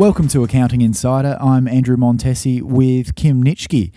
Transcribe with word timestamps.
Welcome 0.00 0.28
to 0.28 0.42
Accounting 0.42 0.80
Insider. 0.80 1.36
I'm 1.42 1.68
Andrew 1.68 1.94
Montesi 1.94 2.62
with 2.62 3.14
Kim 3.16 3.44
Nitschke. 3.44 3.92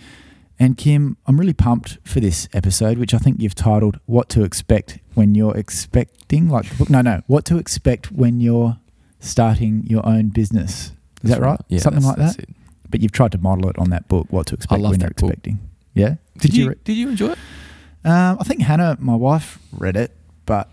And 0.58 0.76
Kim, 0.76 1.16
I'm 1.26 1.40
really 1.40 1.54
pumped 1.54 1.96
for 2.04 2.20
this 2.20 2.46
episode, 2.52 2.98
which 2.98 3.14
I 3.14 3.18
think 3.18 3.40
you've 3.40 3.54
titled 3.54 3.98
What 4.04 4.28
to 4.28 4.44
Expect 4.44 4.98
When 5.14 5.34
You're 5.34 5.56
Expecting, 5.56 6.50
like 6.50 6.68
the 6.68 6.74
book. 6.74 6.90
No, 6.90 7.00
no, 7.00 7.22
What 7.26 7.46
to 7.46 7.56
Expect 7.56 8.12
When 8.12 8.38
You're 8.38 8.76
Starting 9.18 9.82
Your 9.86 10.06
Own 10.06 10.28
Business. 10.28 10.92
Is 11.22 11.30
that 11.30 11.40
right? 11.40 11.58
Yeah, 11.68 11.78
Something 11.78 12.04
like 12.04 12.16
that? 12.16 12.36
that's. 12.36 12.50
But 12.90 13.00
you've 13.00 13.12
tried 13.12 13.32
to 13.32 13.38
model 13.38 13.70
it 13.70 13.78
on 13.78 13.88
that 13.88 14.06
book, 14.06 14.26
What 14.28 14.48
to 14.48 14.56
Expect 14.56 14.82
When 14.82 15.00
You're 15.00 15.08
book. 15.08 15.22
Expecting. 15.22 15.58
Yeah? 15.94 16.16
Did, 16.36 16.54
you, 16.54 16.68
re- 16.68 16.74
did 16.84 16.98
you 16.98 17.08
enjoy 17.08 17.30
it? 17.30 17.38
um, 18.04 18.36
I 18.38 18.44
think 18.44 18.60
Hannah, 18.60 18.98
my 19.00 19.16
wife, 19.16 19.58
read 19.72 19.96
it, 19.96 20.14
but 20.44 20.68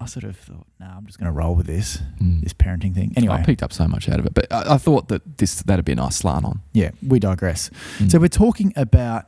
I 0.00 0.06
sort 0.06 0.24
of 0.24 0.36
thought, 0.36 0.66
no, 0.80 0.86
I'm 0.86 1.06
just 1.06 1.18
going 1.18 1.26
to 1.26 1.32
roll 1.32 1.54
with 1.54 1.66
this, 1.66 1.98
Mm. 2.22 2.40
this 2.42 2.52
parenting 2.54 2.94
thing. 2.94 3.12
Anyway. 3.16 3.34
I 3.34 3.42
picked 3.42 3.62
up 3.62 3.72
so 3.72 3.86
much 3.88 4.08
out 4.08 4.18
of 4.20 4.26
it, 4.26 4.34
but 4.34 4.46
I, 4.52 4.74
I 4.74 4.78
thought 4.78 5.08
that 5.08 5.38
this 5.38 5.62
that'd 5.62 5.84
be 5.84 5.92
a 5.92 5.96
nice 5.96 6.16
slant 6.16 6.44
on. 6.44 6.60
Yeah, 6.72 6.90
we 7.06 7.18
digress. 7.18 7.70
Mm. 7.98 8.10
So 8.10 8.18
we're 8.18 8.28
talking 8.28 8.72
about 8.76 9.26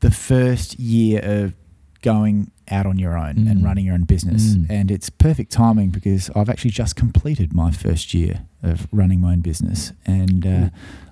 the 0.00 0.10
first 0.10 0.78
year 0.78 1.20
of 1.22 1.54
going 2.02 2.50
out 2.68 2.86
on 2.86 2.98
your 2.98 3.16
own 3.16 3.48
and 3.48 3.60
Mm. 3.60 3.64
running 3.64 3.84
your 3.86 3.94
own 3.94 4.04
business. 4.04 4.54
Mm. 4.54 4.66
And 4.70 4.90
it's 4.90 5.08
perfect 5.10 5.50
timing 5.52 5.90
because 5.90 6.30
I've 6.36 6.48
actually 6.48 6.70
just 6.72 6.94
completed 6.96 7.52
my 7.54 7.70
first 7.70 8.12
year 8.14 8.42
of 8.62 8.86
running 8.92 9.20
my 9.20 9.32
own 9.32 9.40
business 9.40 9.92
and 10.04 10.46
uh, 10.46 10.68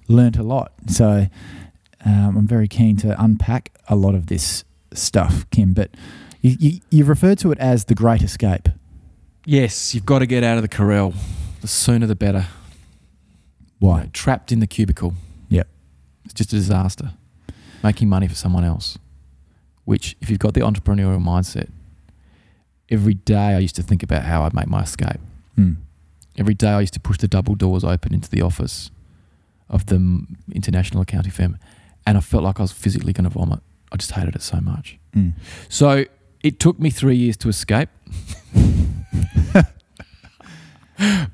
learnt 0.09 0.37
a 0.37 0.43
lot. 0.43 0.73
So 0.89 1.27
um, 2.05 2.37
I'm 2.37 2.47
very 2.47 2.69
keen 2.69 2.97
to 2.99 3.21
unpack 3.23 3.73
a 3.89 3.97
lot 3.97 4.15
of 4.15 4.27
this 4.27 4.65
stuff, 4.93 5.49
Kim. 5.51 5.73
But 5.75 5.91
you, 6.41 6.57
you, 6.59 6.81
you 6.91 7.05
referred 7.05 7.39
to 7.39 7.51
it 7.53 7.59
as 7.59 7.87
the 7.87 7.95
great 7.95 8.23
escape. 8.23 8.69
Yes, 9.47 9.95
you've 9.95 10.07
got 10.07 10.21
to 10.21 10.27
get 10.27 10.43
out 10.43 10.57
of 10.57 10.63
the 10.63 10.69
corral. 10.69 11.15
The 11.61 11.69
sooner 11.69 12.07
the 12.07 12.15
better. 12.15 12.47
You 13.81 13.89
Why? 13.89 14.03
know, 14.05 14.11
trapped 14.13 14.53
in 14.53 14.61
the 14.61 14.67
cubicle. 14.67 15.15
Yep. 15.49 15.69
It's 16.25 16.35
just 16.35 16.53
a 16.53 16.57
disaster. 16.57 17.13
Making 17.83 18.09
money 18.09 18.27
for 18.29 18.35
someone 18.35 18.65
else. 18.65 18.99
Which, 19.85 20.17
if 20.23 20.31
you've 20.31 20.39
got 20.39 20.55
the 20.55 20.61
entrepreneurial 20.61 21.23
mindset, 21.23 21.69
every 22.89 23.15
day 23.15 23.55
I 23.55 23.59
used 23.59 23.77
to 23.77 23.83
think 23.83 24.03
about 24.03 24.23
how 24.23 24.43
I'd 24.45 24.55
make 24.55 24.67
my 24.69 24.83
escape. 24.83 25.21
Mm. 25.59 25.77
Every 26.39 26.55
day 26.55 26.69
I 26.69 26.81
used 26.81 26.95
to 26.95 27.01
push 27.01 27.19
the 27.19 27.29
double 27.29 27.55
doors 27.55 27.85
open 27.85 28.15
into 28.15 28.31
the 28.31 28.41
office 28.41 28.91
of 29.69 29.87
the 29.87 30.27
international 30.53 31.03
accounting 31.03 31.33
firm, 31.33 31.59
and 32.07 32.17
I 32.17 32.21
felt 32.21 32.43
like 32.45 32.59
I 32.61 32.63
was 32.63 32.73
physically 32.73 33.13
going 33.13 33.25
to 33.25 33.31
vomit. 33.31 33.61
I 33.93 33.97
just 33.97 34.13
hated 34.13 34.35
it 34.35 34.43
so 34.43 34.61
much. 34.61 34.99
Mm. 35.15 35.35
So 35.69 36.05
it 36.43 36.59
took 36.59 36.79
me 36.79 36.91
three 36.91 37.17
years 37.17 37.37
to 37.39 37.49
escape. 37.49 37.91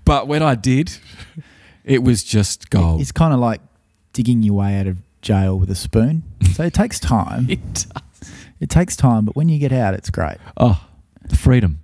but 0.05 0.27
when 0.27 0.43
I 0.43 0.55
did, 0.55 0.93
it 1.85 2.03
was 2.03 2.23
just 2.25 2.71
gold. 2.71 3.01
It's 3.01 3.13
kind 3.13 3.33
of 3.35 3.41
like 3.41 3.61
digging 4.13 4.43
your 4.43 4.55
way 4.55 4.79
out 4.79 4.87
of 4.87 4.99
jail 5.23 5.59
with 5.59 5.71
a 5.71 5.75
spoon. 5.75 6.23
So 6.55 6.65
it 6.65 6.75
takes 6.75 6.99
time. 7.01 7.47
It- 7.51 7.75
does. 7.75 7.87
It 8.61 8.69
takes 8.69 8.95
time, 8.95 9.25
but 9.25 9.35
when 9.35 9.49
you 9.49 9.59
get 9.59 9.73
out, 9.73 9.95
it's 9.95 10.11
great. 10.11 10.37
oh, 10.59 10.87
the 11.27 11.35
freedom. 11.35 11.81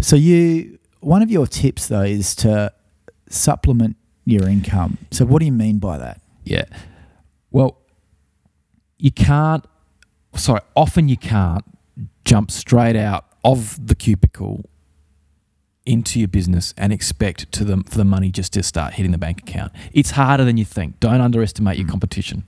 So 0.00 0.16
you, 0.16 0.80
one 0.98 1.22
of 1.22 1.30
your 1.30 1.46
tips 1.46 1.86
though 1.86 2.02
is 2.02 2.34
to 2.36 2.72
supplement 3.28 3.96
your 4.24 4.48
income. 4.48 4.98
So 5.12 5.24
what 5.24 5.38
do 5.38 5.46
you 5.46 5.52
mean 5.52 5.78
by 5.78 5.96
that? 5.98 6.20
Yeah. 6.42 6.64
Well, 7.52 7.78
you 8.98 9.12
can't, 9.12 9.64
sorry, 10.34 10.62
often 10.74 11.08
you 11.08 11.16
can't 11.16 11.64
jump 12.24 12.50
straight 12.50 12.96
out 12.96 13.26
of 13.44 13.86
the 13.86 13.94
cubicle 13.94 14.64
into 15.88 16.18
your 16.18 16.28
business 16.28 16.74
and 16.76 16.92
expect 16.92 17.50
to 17.52 17.64
the, 17.64 17.82
for 17.88 17.96
the 17.96 18.04
money 18.04 18.30
just 18.30 18.52
to 18.52 18.62
start 18.62 18.94
hitting 18.94 19.12
the 19.12 19.18
bank 19.18 19.40
account. 19.40 19.72
It's 19.92 20.12
harder 20.12 20.44
than 20.44 20.56
you 20.56 20.64
think. 20.64 21.00
Don't 21.00 21.20
underestimate 21.20 21.78
your 21.78 21.88
competition. 21.88 22.44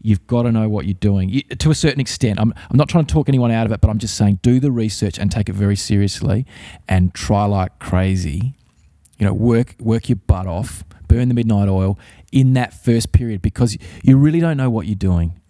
You've 0.00 0.26
got 0.26 0.42
to 0.42 0.52
know 0.52 0.68
what 0.68 0.86
you're 0.86 0.94
doing 0.94 1.28
you, 1.28 1.42
to 1.42 1.70
a 1.70 1.74
certain 1.74 2.00
extent. 2.00 2.40
I'm, 2.40 2.52
I'm 2.70 2.76
not 2.76 2.88
trying 2.88 3.06
to 3.06 3.12
talk 3.12 3.28
anyone 3.28 3.52
out 3.52 3.66
of 3.66 3.72
it, 3.72 3.80
but 3.80 3.88
I'm 3.88 3.98
just 3.98 4.16
saying 4.16 4.40
do 4.42 4.58
the 4.58 4.72
research 4.72 5.18
and 5.18 5.30
take 5.30 5.48
it 5.48 5.54
very 5.54 5.76
seriously 5.76 6.44
and 6.88 7.14
try 7.14 7.44
like 7.44 7.78
crazy 7.78 8.54
you 9.22 9.28
know, 9.28 9.34
work 9.34 9.76
work 9.78 10.08
your 10.08 10.16
butt 10.16 10.48
off, 10.48 10.82
burn 11.06 11.28
the 11.28 11.34
midnight 11.34 11.68
oil 11.68 11.96
in 12.32 12.54
that 12.54 12.74
first 12.74 13.12
period 13.12 13.40
because 13.40 13.78
you 14.02 14.16
really 14.16 14.40
don't 14.40 14.56
know 14.56 14.68
what 14.68 14.86
you're 14.86 14.96
doing. 14.96 15.40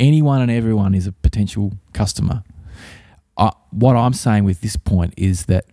Anyone 0.00 0.42
and 0.42 0.50
everyone 0.50 0.92
is 0.92 1.06
a 1.06 1.12
potential 1.12 1.72
customer. 1.92 2.42
Uh, 3.36 3.52
what 3.70 3.94
I'm 3.94 4.12
saying 4.12 4.42
with 4.42 4.60
this 4.60 4.76
point 4.76 5.14
is 5.16 5.46
that 5.46 5.66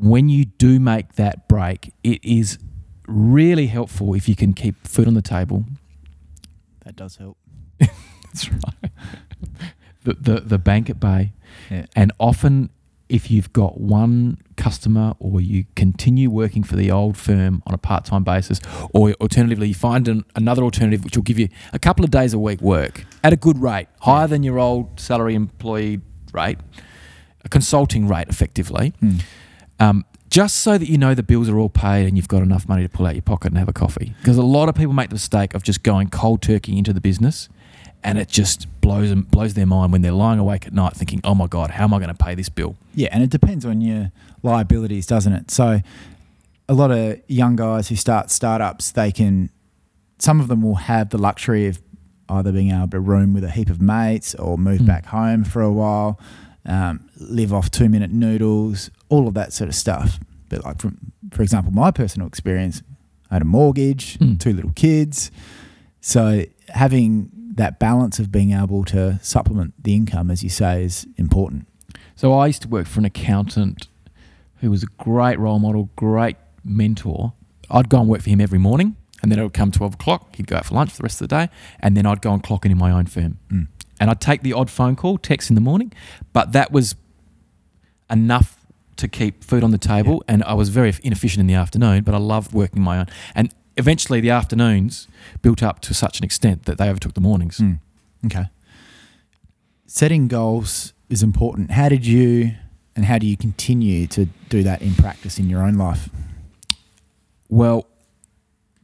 when 0.00 0.28
you 0.28 0.44
do 0.46 0.80
make 0.80 1.14
that 1.14 1.48
break, 1.48 1.92
it 2.02 2.24
is 2.24 2.58
really 3.06 3.66
helpful 3.66 4.14
if 4.14 4.28
you 4.28 4.36
can 4.36 4.52
keep 4.52 4.86
food 4.86 5.06
on 5.08 5.14
the 5.14 5.22
table. 5.22 5.64
That 6.84 6.96
does 6.96 7.16
help. 7.16 7.36
That's 7.78 8.50
right. 8.50 8.90
the, 10.04 10.14
the 10.14 10.40
the 10.40 10.58
bank 10.58 10.88
at 10.90 10.98
bay, 11.00 11.32
Yeah. 11.70 11.86
and 11.94 12.12
often 12.18 12.70
if 13.08 13.28
you've 13.30 13.52
got 13.52 13.80
one 13.80 14.38
customer 14.56 15.14
or 15.18 15.40
you 15.40 15.64
continue 15.74 16.30
working 16.30 16.62
for 16.62 16.76
the 16.76 16.92
old 16.92 17.16
firm 17.16 17.60
on 17.66 17.74
a 17.74 17.78
part-time 17.78 18.22
basis 18.22 18.60
or 18.94 19.10
alternatively 19.14 19.66
you 19.66 19.74
find 19.74 20.06
an, 20.06 20.24
another 20.36 20.62
alternative 20.62 21.02
which 21.04 21.16
will 21.16 21.24
give 21.24 21.36
you 21.36 21.48
a 21.72 21.78
couple 21.80 22.04
of 22.04 22.10
days 22.12 22.32
a 22.32 22.38
week 22.38 22.60
work 22.60 23.04
at 23.24 23.32
a 23.32 23.36
good 23.36 23.58
rate 23.60 23.88
higher 24.02 24.28
than 24.28 24.44
your 24.44 24.60
old 24.60 25.00
salary 25.00 25.34
employee 25.34 26.00
rate 26.32 26.58
a 27.44 27.48
consulting 27.48 28.06
rate 28.06 28.28
effectively 28.28 28.92
Mm. 29.02 29.22
Um, 29.80 30.04
just 30.28 30.58
so 30.58 30.78
that 30.78 30.88
you 30.88 30.96
know 30.98 31.14
the 31.14 31.22
bills 31.24 31.48
are 31.48 31.58
all 31.58 31.68
paid 31.68 32.06
and 32.06 32.16
you've 32.16 32.28
got 32.28 32.42
enough 32.42 32.68
money 32.68 32.82
to 32.82 32.88
pull 32.88 33.06
out 33.06 33.14
your 33.14 33.22
pocket 33.22 33.48
and 33.48 33.58
have 33.58 33.68
a 33.68 33.72
coffee 33.72 34.14
because 34.20 34.36
a 34.36 34.42
lot 34.42 34.68
of 34.68 34.74
people 34.76 34.92
make 34.92 35.08
the 35.08 35.14
mistake 35.14 35.54
of 35.54 35.62
just 35.64 35.82
going 35.82 36.08
cold 36.08 36.40
turkey 36.42 36.78
into 36.78 36.92
the 36.92 37.00
business 37.00 37.48
and 38.04 38.16
it 38.18 38.28
just 38.28 38.66
blows 38.80 39.08
them 39.10 39.22
blows 39.22 39.54
their 39.54 39.66
mind 39.66 39.90
when 39.92 40.02
they're 40.02 40.12
lying 40.12 40.38
awake 40.38 40.66
at 40.66 40.72
night 40.72 40.94
thinking 40.94 41.20
oh 41.24 41.34
my 41.34 41.46
god 41.48 41.72
how 41.72 41.84
am 41.84 41.92
i 41.92 41.98
going 41.98 42.08
to 42.08 42.14
pay 42.14 42.34
this 42.36 42.48
bill 42.48 42.76
Yeah, 42.94 43.08
and 43.10 43.22
it 43.24 43.30
depends 43.30 43.64
on 43.66 43.80
your 43.80 44.12
liabilities, 44.42 45.06
doesn't 45.06 45.32
it? 45.32 45.50
So 45.50 45.80
a 46.68 46.74
lot 46.74 46.90
of 46.92 47.20
young 47.26 47.56
guys 47.56 47.88
who 47.88 47.96
start 47.96 48.30
startups, 48.30 48.92
they 48.92 49.10
can 49.12 49.50
some 50.18 50.38
of 50.40 50.48
them 50.48 50.62
will 50.62 50.76
have 50.76 51.10
the 51.10 51.18
luxury 51.18 51.66
of 51.66 51.80
either 52.28 52.52
being 52.52 52.70
able 52.70 52.86
to 52.88 53.00
room 53.00 53.34
with 53.34 53.42
a 53.42 53.50
heap 53.50 53.68
of 53.68 53.80
mates 53.82 54.34
or 54.36 54.56
move 54.56 54.80
Mm. 54.82 54.86
back 54.86 55.06
home 55.06 55.42
for 55.44 55.60
a 55.62 55.72
while, 55.72 56.20
um, 56.64 57.00
live 57.20 57.52
off 57.52 57.70
two 57.70 57.88
minute 57.88 58.10
noodles, 58.10 58.90
all 59.08 59.28
of 59.28 59.34
that 59.34 59.52
sort 59.52 59.68
of 59.68 59.74
stuff. 59.74 60.18
But 60.48 60.64
like 60.64 60.80
from 60.80 60.98
for 61.32 61.42
example, 61.42 61.72
my 61.72 61.90
personal 61.90 62.26
experience, 62.26 62.82
I 63.30 63.34
had 63.34 63.42
a 63.42 63.46
mortgage, 63.46 64.18
Mm. 64.18 64.40
two 64.40 64.52
little 64.52 64.72
kids. 64.72 65.30
So 66.00 66.44
having 66.70 67.30
that 67.54 67.78
balance 67.78 68.18
of 68.18 68.32
being 68.32 68.52
able 68.52 68.84
to 68.86 69.18
supplement 69.22 69.74
the 69.82 69.94
income, 69.94 70.30
as 70.30 70.42
you 70.42 70.48
say, 70.50 70.82
is 70.84 71.06
important. 71.16 71.66
So 72.16 72.32
I 72.32 72.46
used 72.46 72.62
to 72.62 72.68
work 72.68 72.86
for 72.86 73.00
an 73.00 73.04
accountant 73.04 73.86
who 74.56 74.70
was 74.70 74.82
a 74.82 74.86
great 74.98 75.38
role 75.38 75.58
model, 75.58 75.90
great 75.96 76.36
mentor. 76.64 77.32
I'd 77.70 77.88
go 77.88 78.00
and 78.00 78.08
work 78.08 78.22
for 78.22 78.30
him 78.30 78.40
every 78.40 78.58
morning, 78.58 78.96
and 79.22 79.30
then 79.30 79.38
it 79.38 79.42
would 79.42 79.52
come 79.54 79.70
12 79.70 79.94
o'clock. 79.94 80.34
He'd 80.36 80.46
go 80.46 80.56
out 80.56 80.66
for 80.66 80.74
lunch 80.74 80.90
for 80.90 80.96
the 80.98 81.02
rest 81.04 81.20
of 81.20 81.28
the 81.28 81.36
day, 81.36 81.48
and 81.80 81.96
then 81.96 82.06
I'd 82.06 82.20
go 82.22 82.32
and 82.32 82.42
clock 82.42 82.64
in 82.66 82.72
in 82.72 82.78
my 82.78 82.90
own 82.90 83.06
firm. 83.06 83.38
Mm. 83.50 83.68
And 84.00 84.10
I'd 84.10 84.20
take 84.20 84.42
the 84.42 84.52
odd 84.54 84.70
phone 84.70 84.96
call, 84.96 85.18
text 85.18 85.50
in 85.50 85.54
the 85.54 85.60
morning, 85.60 85.92
but 86.32 86.52
that 86.52 86.72
was 86.72 86.94
enough 88.10 88.64
to 88.96 89.08
keep 89.08 89.42
food 89.42 89.64
on 89.64 89.70
the 89.70 89.78
table. 89.78 90.22
And 90.28 90.42
I 90.44 90.54
was 90.54 90.68
very 90.68 90.92
inefficient 91.02 91.40
in 91.40 91.46
the 91.46 91.54
afternoon, 91.54 92.04
but 92.04 92.14
I 92.14 92.18
loved 92.18 92.52
working 92.52 92.82
my 92.82 92.98
own. 92.98 93.06
And 93.34 93.54
eventually, 93.76 94.20
the 94.20 94.30
afternoons 94.30 95.08
built 95.42 95.62
up 95.62 95.80
to 95.80 95.94
such 95.94 96.18
an 96.18 96.24
extent 96.24 96.64
that 96.64 96.78
they 96.78 96.88
overtook 96.88 97.14
the 97.14 97.20
mornings. 97.20 97.58
Mm. 97.58 97.80
Okay. 98.26 98.44
Setting 99.86 100.28
goals 100.28 100.92
is 101.08 101.22
important. 101.22 101.72
How 101.72 101.88
did 101.88 102.06
you 102.06 102.52
and 102.94 103.04
how 103.04 103.18
do 103.18 103.26
you 103.26 103.36
continue 103.36 104.06
to 104.08 104.26
do 104.48 104.62
that 104.62 104.82
in 104.82 104.94
practice 104.94 105.38
in 105.38 105.48
your 105.48 105.62
own 105.62 105.74
life? 105.74 106.10
Well, 107.48 107.86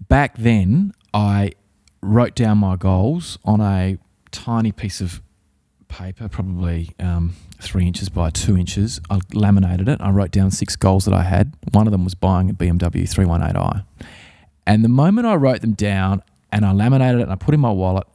back 0.08 0.36
then, 0.38 0.92
I 1.12 1.52
wrote 2.00 2.34
down 2.34 2.58
my 2.58 2.76
goals 2.76 3.38
on 3.44 3.60
a 3.60 3.98
tiny 4.30 4.72
piece 4.72 5.00
of 5.00 5.20
paper, 5.88 6.28
probably 6.28 6.90
um, 7.00 7.34
three 7.60 7.86
inches 7.86 8.08
by 8.08 8.30
two 8.30 8.56
inches. 8.56 9.00
I 9.10 9.20
laminated 9.32 9.88
it. 9.88 10.00
I 10.00 10.10
wrote 10.10 10.30
down 10.30 10.50
six 10.50 10.76
goals 10.76 11.04
that 11.04 11.14
I 11.14 11.22
had. 11.22 11.54
One 11.72 11.86
of 11.86 11.92
them 11.92 12.04
was 12.04 12.14
buying 12.14 12.50
a 12.50 12.54
BMW 12.54 13.02
318i. 13.02 13.84
And 14.66 14.84
the 14.84 14.88
moment 14.88 15.26
I 15.26 15.36
wrote 15.36 15.60
them 15.60 15.72
down 15.72 16.22
and 16.50 16.64
I 16.64 16.72
laminated 16.72 17.20
it 17.20 17.24
and 17.24 17.32
I 17.32 17.36
put 17.36 17.54
it 17.54 17.56
in 17.56 17.60
my 17.60 17.70
wallet, 17.70 18.06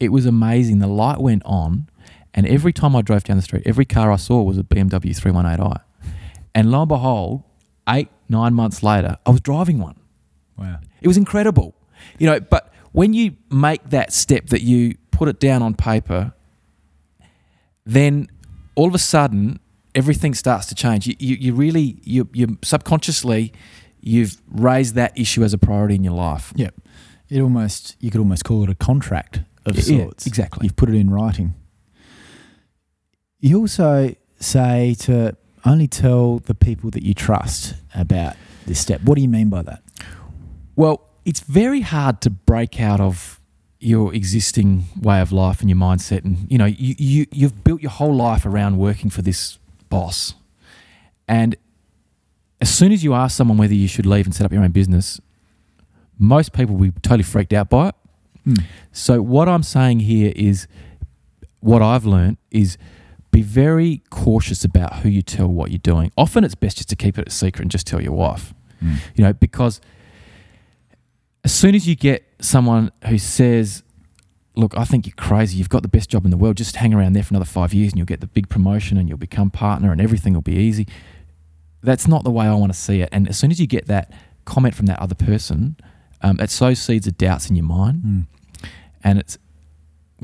it 0.00 0.08
was 0.10 0.26
amazing. 0.26 0.80
The 0.80 0.86
light 0.86 1.18
went 1.18 1.42
on, 1.44 1.88
and 2.34 2.46
every 2.46 2.72
time 2.72 2.96
I 2.96 3.02
drove 3.02 3.24
down 3.24 3.36
the 3.36 3.42
street, 3.42 3.62
every 3.64 3.84
car 3.84 4.10
I 4.10 4.16
saw 4.16 4.42
was 4.42 4.58
a 4.58 4.64
BMW 4.64 5.16
318i. 5.16 5.80
And 6.54 6.70
lo 6.70 6.82
and 6.82 6.88
behold, 6.88 7.42
eight, 7.88 8.08
nine 8.28 8.54
months 8.54 8.82
later, 8.82 9.16
I 9.24 9.30
was 9.30 9.40
driving 9.40 9.78
one. 9.78 9.96
Wow. 10.56 10.78
It 11.00 11.08
was 11.08 11.16
incredible. 11.16 11.74
You 12.18 12.26
know, 12.26 12.40
but 12.40 12.72
when 12.92 13.12
you 13.12 13.36
make 13.50 13.90
that 13.90 14.12
step 14.12 14.46
that 14.46 14.62
you 14.62 14.96
put 15.10 15.28
it 15.28 15.40
down 15.40 15.62
on 15.62 15.74
paper, 15.74 16.32
then 17.86 18.28
all 18.74 18.88
of 18.88 18.94
a 18.94 18.98
sudden 18.98 19.60
everything 19.94 20.34
starts 20.34 20.66
to 20.66 20.74
change. 20.74 21.06
You, 21.06 21.14
you, 21.18 21.36
you 21.36 21.54
really, 21.54 22.00
you, 22.02 22.28
you 22.32 22.58
subconsciously, 22.62 23.52
you've 24.00 24.40
raised 24.50 24.94
that 24.96 25.16
issue 25.18 25.42
as 25.44 25.52
a 25.52 25.58
priority 25.58 25.94
in 25.94 26.04
your 26.04 26.14
life. 26.14 26.52
Yep. 26.56 26.74
It 27.30 27.40
almost 27.40 27.96
you 28.00 28.10
could 28.10 28.18
almost 28.20 28.44
call 28.44 28.62
it 28.64 28.70
a 28.70 28.74
contract 28.74 29.40
of 29.66 29.76
Yeah, 29.76 30.04
sorts. 30.04 30.26
exactly. 30.26 30.66
You've 30.66 30.76
put 30.76 30.88
it 30.88 30.94
in 30.94 31.10
writing. 31.10 31.54
You 33.40 33.60
also 33.60 34.14
say 34.40 34.94
to 35.00 35.36
only 35.64 35.86
tell 35.88 36.38
the 36.40 36.54
people 36.54 36.90
that 36.90 37.02
you 37.02 37.14
trust 37.14 37.74
about 37.94 38.36
this 38.66 38.78
step. 38.80 39.00
What 39.02 39.16
do 39.16 39.22
you 39.22 39.28
mean 39.28 39.48
by 39.48 39.62
that? 39.62 39.82
Well, 40.76 41.08
it's 41.24 41.40
very 41.40 41.80
hard 41.80 42.20
to 42.22 42.30
break 42.30 42.80
out 42.80 43.00
of 43.00 43.33
your 43.84 44.14
existing 44.14 44.84
way 45.00 45.20
of 45.20 45.32
life 45.32 45.60
and 45.60 45.68
your 45.68 45.78
mindset, 45.78 46.24
and 46.24 46.50
you 46.50 46.58
know 46.58 46.66
you, 46.66 46.94
you 46.98 47.26
you've 47.32 47.64
built 47.64 47.82
your 47.82 47.90
whole 47.90 48.14
life 48.14 48.46
around 48.46 48.78
working 48.78 49.10
for 49.10 49.22
this 49.22 49.58
boss, 49.88 50.34
and 51.28 51.56
as 52.60 52.72
soon 52.72 52.92
as 52.92 53.04
you 53.04 53.14
ask 53.14 53.36
someone 53.36 53.58
whether 53.58 53.74
you 53.74 53.88
should 53.88 54.06
leave 54.06 54.26
and 54.26 54.34
set 54.34 54.46
up 54.46 54.52
your 54.52 54.62
own 54.62 54.70
business, 54.70 55.20
most 56.18 56.52
people 56.52 56.74
will 56.76 56.90
be 56.90 57.00
totally 57.00 57.22
freaked 57.22 57.52
out 57.52 57.68
by 57.68 57.88
it. 57.88 57.94
Hmm. 58.44 58.54
So 58.92 59.22
what 59.22 59.48
I'm 59.48 59.62
saying 59.62 60.00
here 60.00 60.32
is 60.34 60.66
what 61.60 61.82
I've 61.82 62.04
learned 62.04 62.36
is 62.50 62.78
be 63.30 63.42
very 63.42 64.02
cautious 64.10 64.64
about 64.64 64.96
who 65.00 65.08
you 65.08 65.20
tell 65.22 65.48
what 65.48 65.70
you're 65.70 65.78
doing. 65.78 66.12
Often 66.16 66.44
it's 66.44 66.54
best 66.54 66.76
just 66.76 66.88
to 66.90 66.96
keep 66.96 67.18
it 67.18 67.26
a 67.26 67.30
secret 67.30 67.62
and 67.62 67.70
just 67.70 67.86
tell 67.86 68.00
your 68.00 68.12
wife. 68.12 68.54
You 69.14 69.24
know, 69.24 69.32
because 69.32 69.80
as 71.44 71.52
soon 71.52 71.74
as 71.74 71.86
you 71.86 71.94
get 71.94 72.24
someone 72.40 72.90
who 73.06 73.18
says, 73.18 73.82
Look, 74.56 74.78
I 74.78 74.84
think 74.84 75.04
you're 75.04 75.16
crazy. 75.16 75.58
You've 75.58 75.68
got 75.68 75.82
the 75.82 75.88
best 75.88 76.08
job 76.08 76.24
in 76.24 76.30
the 76.30 76.36
world. 76.36 76.56
Just 76.56 76.76
hang 76.76 76.94
around 76.94 77.14
there 77.14 77.24
for 77.24 77.32
another 77.32 77.44
five 77.44 77.74
years 77.74 77.90
and 77.90 77.98
you'll 77.98 78.06
get 78.06 78.20
the 78.20 78.28
big 78.28 78.48
promotion 78.48 78.96
and 78.96 79.08
you'll 79.08 79.18
become 79.18 79.50
partner 79.50 79.90
and 79.90 80.00
everything 80.00 80.32
will 80.32 80.42
be 80.42 80.54
easy. 80.54 80.86
That's 81.82 82.06
not 82.06 82.22
the 82.22 82.30
way 82.30 82.46
I 82.46 82.54
want 82.54 82.72
to 82.72 82.78
see 82.78 83.00
it. 83.00 83.08
And 83.10 83.28
as 83.28 83.36
soon 83.36 83.50
as 83.50 83.58
you 83.60 83.66
get 83.66 83.86
that 83.86 84.12
comment 84.44 84.76
from 84.76 84.86
that 84.86 85.00
other 85.00 85.16
person, 85.16 85.76
um, 86.22 86.38
it 86.38 86.50
sows 86.50 86.78
seeds 86.78 87.08
of 87.08 87.18
doubts 87.18 87.50
in 87.50 87.56
your 87.56 87.64
mind. 87.64 88.02
Mm. 88.04 88.26
And 89.02 89.18
it's 89.18 89.38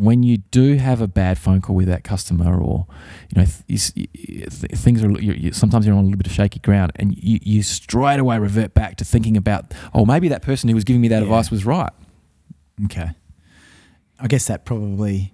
when 0.00 0.22
you 0.22 0.38
do 0.50 0.76
have 0.76 1.00
a 1.00 1.06
bad 1.08 1.38
phone 1.38 1.60
call 1.60 1.76
with 1.76 1.86
that 1.88 2.04
customer, 2.04 2.58
or 2.60 2.86
you 3.34 3.40
know, 3.40 3.44
th- 3.46 3.62
you 3.68 3.74
s- 3.74 3.92
y- 3.96 4.06
y- 4.16 4.46
th- 4.48 4.72
things 4.80 5.04
are 5.04 5.10
you, 5.20 5.32
you, 5.32 5.52
sometimes 5.52 5.84
you're 5.86 5.94
on 5.94 6.00
a 6.00 6.04
little 6.04 6.16
bit 6.16 6.26
of 6.26 6.32
shaky 6.32 6.58
ground, 6.60 6.92
and 6.96 7.14
you, 7.16 7.38
you 7.42 7.62
straight 7.62 8.18
away 8.18 8.38
revert 8.38 8.72
back 8.74 8.96
to 8.96 9.04
thinking 9.04 9.36
about, 9.36 9.74
oh, 9.92 10.04
maybe 10.06 10.28
that 10.28 10.42
person 10.42 10.68
who 10.68 10.74
was 10.74 10.84
giving 10.84 11.00
me 11.02 11.08
that 11.08 11.16
Yeah. 11.18 11.22
advice 11.24 11.50
was 11.50 11.64
right. 11.66 11.92
Okay. 12.86 13.10
I 14.18 14.26
guess 14.26 14.46
that 14.46 14.64
probably 14.64 15.32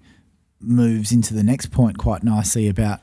moves 0.61 1.13
into 1.13 1.35
the 1.35 1.43
next 1.43 1.67
point 1.71 1.99
quite 1.99 2.23
nicely 2.25 2.67
about 2.69 3.01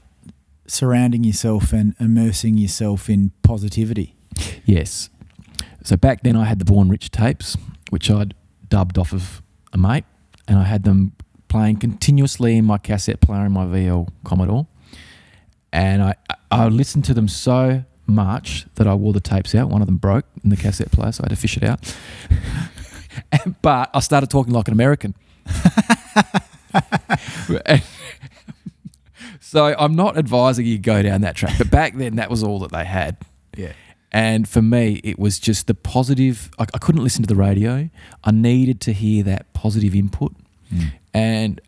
surrounding 0.67 1.23
yourself 1.23 1.71
and 1.73 1.93
immersing 1.99 2.57
yourself 2.57 3.09
in 3.09 3.31
positivity. 3.43 4.15
Yes. 4.65 5.09
So 5.83 5.95
back 5.97 6.23
then, 6.23 6.35
I 6.35 6.45
had 6.45 6.59
the 6.59 6.65
Born 6.65 6.89
Rich 6.89 7.11
tapes, 7.11 7.57
which 7.89 8.09
I'd 8.09 8.33
dubbed 8.69 8.97
off 8.97 9.13
of 9.13 9.41
a 9.73 9.77
mate, 9.77 10.05
and 10.47 10.57
I 10.57 10.63
had 10.63 10.83
them 10.83 11.13
playing 11.53 11.77
continuously 11.77 12.57
in 12.57 12.65
my 12.65 12.79
cassette 12.79 13.21
player 13.21 13.45
in 13.45 13.51
my 13.51 13.63
VL 13.63 14.09
Commodore. 14.23 14.65
And 15.71 16.01
I, 16.01 16.15
I 16.49 16.67
listened 16.67 17.05
to 17.05 17.13
them 17.13 17.27
so 17.27 17.83
much 18.07 18.65
that 18.73 18.87
I 18.87 18.95
wore 18.95 19.13
the 19.13 19.19
tapes 19.19 19.53
out. 19.53 19.69
One 19.69 19.79
of 19.79 19.85
them 19.85 19.97
broke 19.97 20.25
in 20.43 20.49
the 20.49 20.57
cassette 20.57 20.91
player, 20.91 21.11
so 21.11 21.21
I 21.21 21.25
had 21.25 21.29
to 21.29 21.35
fish 21.35 21.55
it 21.55 21.61
out. 21.61 21.95
but 23.61 23.91
I 23.93 23.99
started 23.99 24.31
talking 24.31 24.51
like 24.51 24.67
an 24.67 24.73
American. 24.73 25.13
so 29.39 29.75
I'm 29.77 29.95
not 29.95 30.17
advising 30.17 30.65
you 30.65 30.79
go 30.79 31.03
down 31.03 31.21
that 31.21 31.35
track, 31.35 31.59
but 31.59 31.69
back 31.69 31.93
then 31.93 32.15
that 32.15 32.31
was 32.31 32.41
all 32.41 32.57
that 32.61 32.71
they 32.71 32.85
had. 32.85 33.17
Yeah. 33.55 33.73
And 34.11 34.49
for 34.49 34.63
me, 34.63 35.01
it 35.03 35.19
was 35.19 35.37
just 35.37 35.67
the 35.67 35.75
positive. 35.75 36.49
I, 36.57 36.63
I 36.73 36.79
couldn't 36.79 37.03
listen 37.03 37.21
to 37.21 37.27
the 37.27 37.35
radio. 37.35 37.91
I 38.23 38.31
needed 38.31 38.81
to 38.81 38.91
hear 38.91 39.21
that 39.25 39.53
positive 39.53 39.93
input. 39.93 40.33
Mm. 40.73 40.91
And 41.13 41.61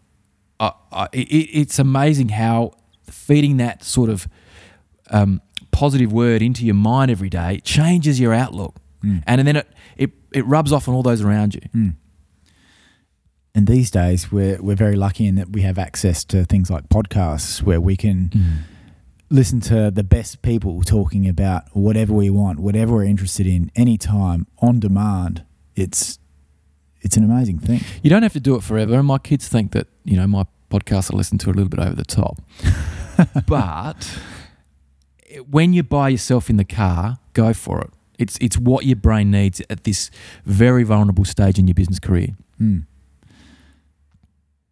I, 0.59 0.71
I, 0.91 1.07
it, 1.13 1.27
it's 1.27 1.79
amazing 1.79 2.29
how 2.29 2.71
feeding 3.09 3.57
that 3.57 3.83
sort 3.83 4.09
of 4.09 4.27
um, 5.11 5.41
positive 5.71 6.11
word 6.11 6.41
into 6.41 6.65
your 6.65 6.75
mind 6.75 7.11
every 7.11 7.29
day 7.29 7.59
changes 7.63 8.19
your 8.19 8.33
outlook. 8.33 8.75
And 9.27 9.39
and 9.39 9.47
then 9.47 9.55
it, 9.57 9.67
it, 9.97 10.11
it 10.31 10.45
rubs 10.47 10.71
off 10.71 10.87
on 10.87 10.95
all 10.95 11.03
those 11.03 11.21
around 11.21 11.53
you. 11.53 11.61
Mm. 11.75 11.95
And 13.53 13.67
these 13.67 13.89
days, 13.89 14.31
we're, 14.31 14.61
we're 14.61 14.75
very 14.75 14.95
lucky 14.95 15.27
in 15.27 15.35
that 15.35 15.51
we 15.51 15.61
have 15.61 15.77
access 15.77 16.25
to 16.25 16.43
things 16.43 16.69
like 16.69 16.89
podcasts 16.89 17.61
where 17.61 17.79
we 17.79 17.95
can 17.95 18.65
listen 19.29 19.61
to 19.61 19.91
the 19.91 20.03
best 20.03 20.41
people 20.41 20.81
talking 20.81 21.29
about 21.29 21.63
whatever 21.73 22.13
we 22.13 22.29
want, 22.29 22.59
whatever 22.59 22.95
we're 22.95 23.05
interested 23.05 23.47
in, 23.47 23.71
anytime, 23.75 24.45
on 24.59 24.79
demand. 24.81 25.45
It's 25.75 26.19
it's 27.05 27.15
an 27.15 27.23
amazing 27.23 27.59
thing. 27.59 27.81
You 28.01 28.09
don't 28.09 28.23
have 28.23 28.33
to 28.33 28.39
do 28.39 28.55
it 28.55 28.63
forever. 28.63 28.95
And 28.95 29.05
my 29.05 29.19
kids 29.19 29.47
think 29.47 29.73
that, 29.73 29.87
you 30.03 30.17
know, 30.17 30.25
my 30.25 30.45
podcast 30.71 31.13
I 31.13 31.15
listen 31.15 31.37
to 31.37 31.51
a 31.51 31.53
little 31.53 31.69
bit 31.69 31.79
over 31.79 31.93
the 31.93 32.03
top. 32.03 32.41
but 33.47 34.19
when 35.47 35.71
you're 35.71 35.83
by 35.83 36.09
yourself 36.09 36.49
in 36.49 36.57
the 36.57 36.65
car, 36.65 37.19
go 37.33 37.53
for 37.53 37.79
it. 37.79 37.91
It's, 38.17 38.39
it's 38.41 38.57
what 38.57 38.85
your 38.85 38.95
brain 38.95 39.29
needs 39.29 39.61
at 39.69 39.83
this 39.83 40.09
very 40.45 40.83
vulnerable 40.83 41.25
stage 41.25 41.59
in 41.59 41.67
your 41.67 41.75
business 41.75 41.99
career. 41.99 42.29
Mm. 42.59 42.87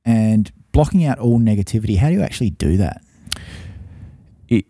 And 0.03 0.51
blocking 0.71 1.05
out 1.05 1.19
all 1.19 1.39
negativity, 1.39 1.97
how 1.97 2.07
do 2.07 2.15
you 2.15 2.23
actually 2.23 2.49
do 2.49 2.77
that? 2.77 3.03
It, 4.49 4.65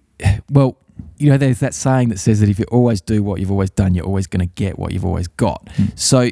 well, 0.51 0.77
you 1.17 1.29
know, 1.29 1.37
there's 1.37 1.59
that 1.61 1.73
saying 1.73 2.09
that 2.09 2.19
says 2.19 2.41
that 2.41 2.49
if 2.49 2.59
you 2.59 2.65
always 2.71 2.99
do 2.99 3.23
what 3.23 3.39
you've 3.39 3.51
always 3.51 3.69
done, 3.69 3.95
you're 3.95 4.05
always 4.05 4.27
going 4.27 4.45
to 4.45 4.53
get 4.53 4.77
what 4.77 4.91
you've 4.91 5.05
always 5.05 5.29
got. 5.29 5.69
So 5.95 6.29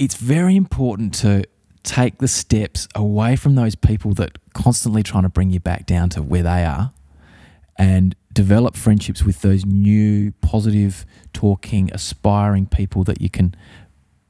it's 0.00 0.16
very 0.16 0.56
important 0.56 1.12
to 1.14 1.44
take 1.82 2.18
the 2.18 2.28
steps 2.28 2.88
away 2.94 3.36
from 3.36 3.54
those 3.54 3.74
people 3.74 4.14
that 4.14 4.38
constantly 4.54 5.02
trying 5.02 5.22
to 5.22 5.28
bring 5.28 5.50
you 5.50 5.60
back 5.60 5.86
down 5.86 6.08
to 6.10 6.22
where 6.22 6.42
they 6.42 6.64
are 6.64 6.92
and 7.78 8.14
develop 8.32 8.76
friendships 8.76 9.22
with 9.22 9.42
those 9.42 9.64
new 9.66 10.32
positive 10.40 11.04
talking 11.32 11.90
aspiring 11.92 12.66
people 12.66 13.04
that 13.04 13.20
you 13.20 13.28
can 13.30 13.54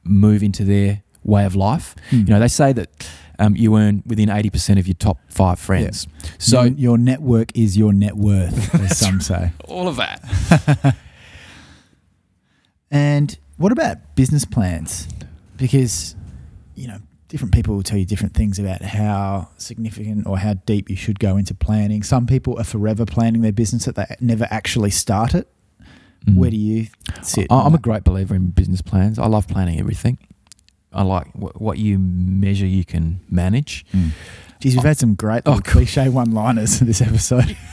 move 0.05 0.43
into 0.43 0.65
their 0.65 1.03
way 1.23 1.45
of 1.45 1.55
life. 1.55 1.95
You 2.11 2.25
know 2.25 2.41
they 2.41 2.49
say 2.49 2.73
that 2.73 3.09
um, 3.39 3.55
you 3.57 3.77
earn 3.77 4.03
within 4.07 4.29
80% 4.29 4.79
of 4.79 4.87
your 4.87 4.95
top 4.95 5.19
five 5.29 5.59
friends. 5.59 6.07
So 6.39 6.57
So 6.57 6.63
your 6.65 6.99
network 6.99 7.57
is 7.57 7.77
your 7.77 7.93
net 7.93 8.17
worth, 8.17 8.75
as 8.85 8.99
some 8.99 9.21
say. 9.21 9.53
all 9.69 9.87
of 9.89 9.97
that. 9.97 10.97
And 12.91 13.39
what 13.57 13.71
about 13.73 14.17
business 14.17 14.45
plans? 14.45 15.07
Because, 15.61 16.17
you 16.75 16.89
know, 16.89 16.99
different 17.29 17.55
people 17.55 17.77
will 17.77 17.85
tell 17.85 17.99
you 17.99 18.05
different 18.05 18.35
things 18.35 18.59
about 18.59 18.83
how 18.83 19.49
significant 19.57 20.27
or 20.27 20.39
how 20.39 20.55
deep 20.55 20.91
you 20.91 20.97
should 20.97 21.21
go 21.21 21.37
into 21.37 21.55
planning. 21.55 22.03
Some 22.03 22.27
people 22.27 22.59
are 22.59 22.65
forever 22.65 23.07
planning 23.07 23.43
their 23.43 23.53
business 23.53 23.85
that 23.85 23.95
they 23.95 24.07
never 24.21 24.49
actually 24.51 24.91
start 24.91 25.35
it. 25.35 25.47
Mm. 26.27 26.37
Where 26.37 26.51
do 26.51 26.57
you 26.57 26.89
sit? 27.23 27.47
I'm 27.51 27.75
a 27.75 27.79
great 27.79 28.03
believer 28.05 28.35
in 28.35 28.49
business 28.49 28.83
plans. 28.83 29.19
I 29.19 29.27
love 29.27 29.47
planning 29.47 29.79
everything. 29.79 30.19
I 30.93 31.03
like 31.03 31.29
wh- 31.35 31.61
what 31.61 31.79
you 31.79 31.99
measure 32.01 32.67
you 32.67 32.85
can 32.85 33.21
manage. 33.31 33.87
Mm. 33.95 34.11
Geez, 34.59 34.75
we've 34.75 34.85
had 34.85 34.99
some 34.99 35.15
great 35.15 35.43
Oh, 35.47 35.61
cliche 35.63 36.09
one 36.09 36.33
liners 36.33 36.81
in 36.81 36.87
this 36.87 37.01
episode. 37.01 37.57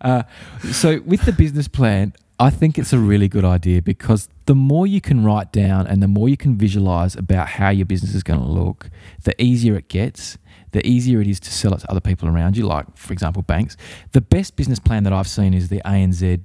Uh, 0.00 0.22
so 0.70 1.00
with 1.00 1.22
the 1.24 1.32
business 1.32 1.66
plan, 1.66 2.12
I 2.38 2.50
think 2.50 2.78
it's 2.78 2.92
a 2.92 2.98
really 2.98 3.28
good 3.28 3.44
idea 3.44 3.80
because 3.80 4.28
the 4.46 4.54
more 4.56 4.86
you 4.86 5.00
can 5.00 5.22
write 5.24 5.52
down 5.52 5.86
and 5.86 6.02
the 6.02 6.08
more 6.08 6.28
you 6.28 6.36
can 6.36 6.56
visualize 6.56 7.14
about 7.14 7.46
how 7.48 7.68
your 7.70 7.86
business 7.86 8.14
is 8.14 8.22
going 8.24 8.40
to 8.40 8.46
look, 8.46 8.90
the 9.22 9.40
easier 9.40 9.76
it 9.76 9.88
gets. 9.88 10.36
The 10.72 10.84
easier 10.84 11.20
it 11.20 11.28
is 11.28 11.38
to 11.40 11.52
sell 11.52 11.72
it 11.74 11.80
to 11.80 11.90
other 11.90 12.00
people 12.00 12.28
around 12.28 12.56
you, 12.56 12.66
like 12.66 12.96
for 12.96 13.12
example 13.12 13.42
banks. 13.42 13.76
The 14.10 14.20
best 14.20 14.56
business 14.56 14.80
plan 14.80 15.04
that 15.04 15.12
I've 15.12 15.28
seen 15.28 15.54
is 15.54 15.68
the 15.68 15.80
ANZ 15.84 16.40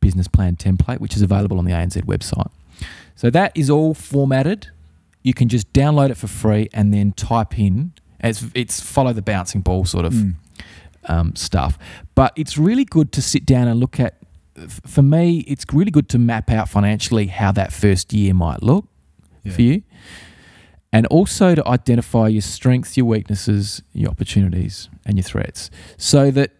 business 0.00 0.28
plan 0.28 0.54
template, 0.56 1.00
which 1.00 1.16
is 1.16 1.22
available 1.22 1.58
on 1.58 1.64
the 1.64 1.72
ANZ 1.72 2.04
website. 2.04 2.50
So 3.16 3.28
that 3.30 3.50
is 3.56 3.68
all 3.68 3.92
formatted. 3.94 4.68
You 5.22 5.34
can 5.34 5.48
just 5.48 5.70
download 5.72 6.10
it 6.10 6.16
for 6.16 6.28
free 6.28 6.68
and 6.72 6.94
then 6.94 7.12
type 7.12 7.58
in. 7.58 7.92
It's 8.20 8.44
it's 8.54 8.80
follow 8.80 9.12
the 9.12 9.22
bouncing 9.22 9.60
ball 9.62 9.84
sort 9.84 10.04
of 10.04 10.12
Mm. 10.14 10.34
um, 11.08 11.34
stuff. 11.34 11.78
But 12.14 12.32
it's 12.36 12.56
really 12.56 12.84
good 12.84 13.10
to 13.12 13.22
sit 13.22 13.44
down 13.44 13.66
and 13.66 13.80
look 13.80 13.98
at. 13.98 14.14
For 14.68 15.02
me, 15.02 15.44
it's 15.46 15.64
really 15.72 15.90
good 15.90 16.08
to 16.10 16.18
map 16.18 16.50
out 16.50 16.68
financially 16.68 17.26
how 17.26 17.52
that 17.52 17.72
first 17.72 18.12
year 18.12 18.34
might 18.34 18.62
look 18.62 18.86
for 19.50 19.62
you, 19.62 19.82
and 20.92 21.06
also 21.06 21.54
to 21.54 21.66
identify 21.66 22.28
your 22.28 22.42
strengths, 22.42 22.96
your 22.96 23.06
weaknesses, 23.06 23.82
your 23.92 24.10
opportunities, 24.10 24.88
and 25.06 25.16
your 25.16 25.24
threats, 25.24 25.70
so 25.96 26.30
that 26.30 26.52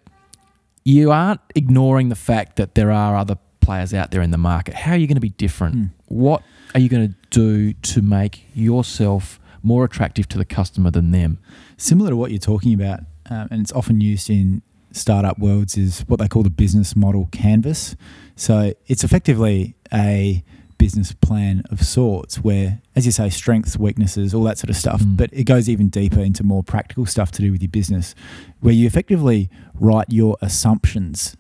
you 0.85 1.11
aren't 1.11 1.40
ignoring 1.54 2.09
the 2.09 2.14
fact 2.16 2.57
that 2.57 2.75
there 2.75 2.90
are 2.90 3.16
other 3.16 3.37
players 3.61 3.92
out 3.92 4.11
there 4.11 4.23
in 4.23 4.30
the 4.30 4.38
market. 4.38 4.75
How 4.75 4.92
are 4.92 4.97
you 4.97 5.07
going 5.07 5.16
to 5.16 5.21
be 5.21 5.28
different? 5.30 5.76
Mm. 5.76 5.90
What 6.07 6.42
are 6.75 6.80
you 6.80 6.88
going 6.88 7.09
to 7.09 7.14
do 7.30 7.73
to 7.75 8.02
make 8.02 8.47
yourself 8.54 9.38
more 9.62 9.85
attractive 9.85 10.26
to 10.28 10.38
the 10.38 10.45
customer 10.47 10.90
than 10.90 11.11
them? 11.11 11.38
Similar 11.76 12.11
to 12.11 12.16
what 12.16 12.30
you're 12.30 12.38
talking 12.38 12.73
about, 12.73 13.00
um, 13.28 13.49
and 13.50 13.61
it's 13.61 13.73
often 13.73 14.00
used 14.00 14.30
in 14.30 14.62
startup 14.92 15.38
worlds 15.38 15.76
is 15.76 16.00
what 16.09 16.18
they 16.18 16.28
call 16.28 16.42
the 16.42 16.50
business 16.50 16.97
model 16.97 17.28
canvas. 17.32 17.97
So 18.37 18.75
it's 18.87 19.04
effectively 19.04 19.75
a 19.92 20.42
business 20.78 21.12
plan 21.12 21.62
of 21.70 21.82
sorts 21.85 22.37
where, 22.38 22.80
as 22.97 23.04
you 23.04 23.12
say, 23.12 23.28
strengths, 23.28 23.76
weaknesses, 23.76 24.32
all 24.32 24.44
that 24.44 24.59
sort 24.59 24.70
of 24.70 24.76
stuff. 24.76 25.02
Mm. 25.02 25.16
But 25.16 25.30
it 25.32 25.44
goes 25.44 25.68
even 25.68 25.88
deeper 25.90 26.20
into 26.20 26.42
more 26.42 26.62
practical 26.62 27.04
stuff 27.06 27.30
to 27.32 27.42
do 27.42 27.52
with 27.52 27.62
your 27.62 27.68
business, 27.70 28.14
where 28.61 28.73
you 28.73 28.87
effectively 28.87 29.50
write 29.75 30.06
your 30.09 30.37
assumptions 30.40 31.37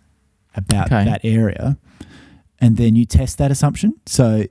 about 0.54 0.86
Okay. 0.86 1.04
that 1.04 1.20
area 1.24 1.78
and 2.60 2.76
then 2.76 2.96
you 2.96 3.06
test 3.06 3.38
that 3.38 3.50
assumption. 3.50 3.94
So, 4.06 4.44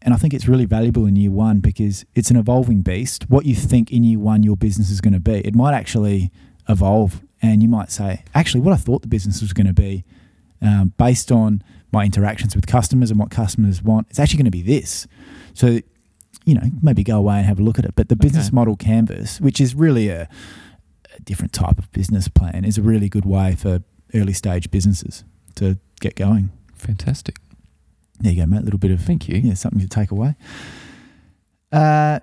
and 0.00 0.12
I 0.12 0.16
think 0.16 0.34
it's 0.34 0.48
really 0.48 0.64
valuable 0.64 1.06
in 1.06 1.14
year 1.14 1.30
one 1.30 1.60
because 1.60 2.04
it's 2.14 2.30
an 2.30 2.36
evolving 2.36 2.82
beast. 2.82 3.30
What 3.30 3.46
you 3.46 3.54
think 3.54 3.92
in 3.92 4.02
year 4.02 4.18
one 4.18 4.42
your 4.42 4.56
business 4.56 4.90
is 4.90 5.00
going 5.00 5.14
to 5.14 5.20
be, 5.20 5.34
it 5.34 5.54
might 5.54 5.74
actually 5.74 6.30
evolve. 6.68 7.22
And 7.42 7.62
you 7.62 7.68
might 7.68 7.90
say, 7.90 8.22
actually, 8.34 8.60
what 8.60 8.72
I 8.72 8.76
thought 8.76 9.02
the 9.02 9.08
business 9.08 9.42
was 9.42 9.52
going 9.52 9.66
to 9.66 9.72
be 9.72 10.04
um, 10.60 10.92
based 10.96 11.32
on 11.32 11.62
my 11.92 12.04
interactions 12.04 12.54
with 12.54 12.66
customers 12.66 13.10
and 13.10 13.18
what 13.18 13.30
customers 13.30 13.82
want, 13.82 14.06
it's 14.10 14.20
actually 14.20 14.38
going 14.38 14.44
to 14.44 14.50
be 14.52 14.62
this. 14.62 15.08
So, 15.52 15.80
you 16.44 16.54
know, 16.54 16.62
maybe 16.80 17.02
go 17.02 17.18
away 17.18 17.38
and 17.38 17.46
have 17.46 17.58
a 17.58 17.62
look 17.62 17.78
at 17.78 17.84
it. 17.84 17.94
But 17.96 18.08
the 18.08 18.16
business 18.16 18.52
model 18.52 18.76
canvas, 18.76 19.40
which 19.40 19.60
is 19.60 19.74
really 19.74 20.08
a, 20.08 20.28
a 21.16 21.20
different 21.20 21.52
type 21.52 21.78
of 21.78 21.90
business 21.92 22.28
plan, 22.28 22.64
is 22.64 22.78
a 22.78 22.82
really 22.82 23.08
good 23.08 23.24
way 23.24 23.56
for 23.56 23.82
early 24.14 24.32
stage 24.32 24.70
businesses 24.70 25.24
to 25.56 25.78
get 26.00 26.14
going. 26.14 26.50
Fantastic. 26.76 27.36
There 28.20 28.32
you 28.32 28.42
go, 28.42 28.46
mate. 28.46 28.60
A 28.60 28.64
little 28.64 28.78
bit 28.78 28.92
of 28.92 29.00
Thank 29.00 29.28
you. 29.28 29.36
yeah, 29.36 29.54
something 29.54 29.80
to 29.80 29.88
take 29.88 30.12
away. 30.12 30.36
Uh, 31.72 32.20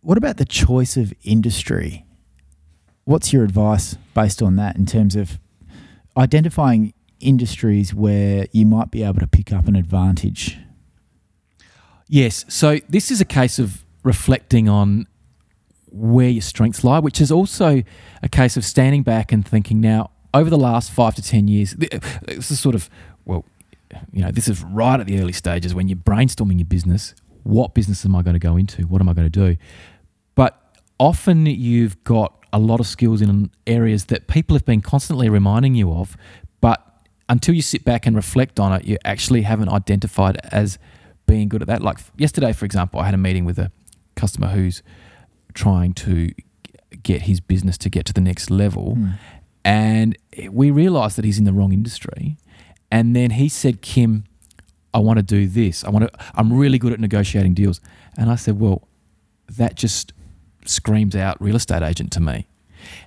what 0.00 0.16
about 0.16 0.38
the 0.38 0.44
choice 0.44 0.96
of 0.96 1.12
industry? 1.24 2.03
What's 3.04 3.32
your 3.32 3.44
advice 3.44 3.96
based 4.14 4.42
on 4.42 4.56
that 4.56 4.76
in 4.76 4.86
terms 4.86 5.16
of 5.16 5.38
identifying 6.16 6.94
industries 7.20 7.94
where 7.94 8.46
you 8.52 8.66
might 8.66 8.90
be 8.90 9.02
able 9.02 9.20
to 9.20 9.26
pick 9.26 9.52
up 9.52 9.68
an 9.68 9.76
advantage? 9.76 10.58
Yes. 12.08 12.44
So 12.48 12.78
this 12.88 13.10
is 13.10 13.20
a 13.20 13.24
case 13.24 13.58
of 13.58 13.84
reflecting 14.02 14.68
on 14.68 15.06
where 15.90 16.28
your 16.28 16.42
strengths 16.42 16.82
lie, 16.82 16.98
which 16.98 17.20
is 17.20 17.30
also 17.30 17.82
a 18.22 18.28
case 18.28 18.56
of 18.56 18.64
standing 18.64 19.02
back 19.02 19.32
and 19.32 19.46
thinking 19.46 19.80
now, 19.80 20.10
over 20.32 20.50
the 20.50 20.58
last 20.58 20.90
five 20.90 21.14
to 21.14 21.22
10 21.22 21.46
years, 21.46 21.74
uh, 21.74 21.98
this 22.26 22.50
is 22.50 22.58
sort 22.58 22.74
of, 22.74 22.90
well, 23.24 23.44
you 24.12 24.22
know, 24.22 24.32
this 24.32 24.48
is 24.48 24.62
right 24.62 24.98
at 24.98 25.06
the 25.06 25.20
early 25.20 25.32
stages 25.32 25.74
when 25.74 25.88
you're 25.88 25.96
brainstorming 25.96 26.58
your 26.58 26.66
business. 26.66 27.14
What 27.44 27.74
business 27.74 28.04
am 28.04 28.16
I 28.16 28.22
going 28.22 28.34
to 28.34 28.40
go 28.40 28.56
into? 28.56 28.82
What 28.82 29.00
am 29.00 29.08
I 29.08 29.12
going 29.12 29.30
to 29.30 29.48
do? 29.48 29.56
But 30.34 30.60
often 30.98 31.46
you've 31.46 32.02
got 32.02 32.43
a 32.54 32.58
lot 32.58 32.80
of 32.80 32.86
skills 32.86 33.20
in 33.20 33.50
areas 33.66 34.06
that 34.06 34.26
people 34.28 34.54
have 34.54 34.64
been 34.64 34.80
constantly 34.80 35.28
reminding 35.28 35.74
you 35.74 35.92
of, 35.92 36.16
but 36.60 36.80
until 37.28 37.54
you 37.54 37.62
sit 37.62 37.84
back 37.84 38.06
and 38.06 38.14
reflect 38.16 38.58
on 38.60 38.72
it, 38.72 38.84
you 38.86 38.96
actually 39.04 39.42
haven't 39.42 39.68
identified 39.68 40.38
as 40.52 40.78
being 41.26 41.48
good 41.48 41.62
at 41.62 41.68
that. 41.68 41.82
Like 41.82 41.98
yesterday, 42.16 42.52
for 42.52 42.64
example, 42.64 43.00
I 43.00 43.04
had 43.06 43.14
a 43.14 43.18
meeting 43.18 43.44
with 43.44 43.58
a 43.58 43.72
customer 44.14 44.48
who's 44.48 44.82
trying 45.52 45.94
to 45.94 46.30
get 47.02 47.22
his 47.22 47.40
business 47.40 47.76
to 47.78 47.90
get 47.90 48.06
to 48.06 48.12
the 48.12 48.20
next 48.20 48.50
level, 48.50 48.94
Hmm. 48.94 49.08
and 49.64 50.16
we 50.50 50.70
realized 50.70 51.16
that 51.18 51.24
he's 51.24 51.38
in 51.38 51.44
the 51.44 51.52
wrong 51.52 51.72
industry. 51.72 52.36
And 52.90 53.16
then 53.16 53.30
he 53.32 53.48
said, 53.48 53.82
Kim, 53.82 54.24
I 54.92 54.98
want 55.00 55.16
to 55.18 55.22
do 55.24 55.48
this. 55.48 55.82
I 55.82 55.90
want 55.90 56.04
to. 56.12 56.18
I'm 56.36 56.52
really 56.52 56.78
good 56.78 56.92
at 56.92 57.00
negotiating 57.00 57.54
deals. 57.54 57.80
And 58.16 58.30
I 58.30 58.36
said, 58.36 58.60
well, 58.60 58.86
that 59.48 59.74
just 59.74 60.12
screams 60.64 61.14
out 61.14 61.40
real 61.40 61.56
estate 61.56 61.82
agent 61.82 62.12
to 62.12 62.20
me. 62.20 62.46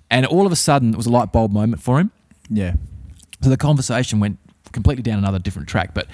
And 0.09 0.25
all 0.25 0.45
of 0.45 0.51
a 0.51 0.55
sudden, 0.55 0.93
it 0.93 0.97
was 0.97 1.05
a 1.05 1.11
light 1.11 1.31
bulb 1.31 1.51
moment 1.51 1.81
for 1.81 1.99
him. 1.99 2.11
Yeah. 2.49 2.73
So 3.41 3.49
the 3.49 3.57
conversation 3.57 4.19
went 4.19 4.39
completely 4.71 5.03
down 5.03 5.19
another 5.19 5.39
different 5.39 5.67
track. 5.67 5.93
But 5.93 6.07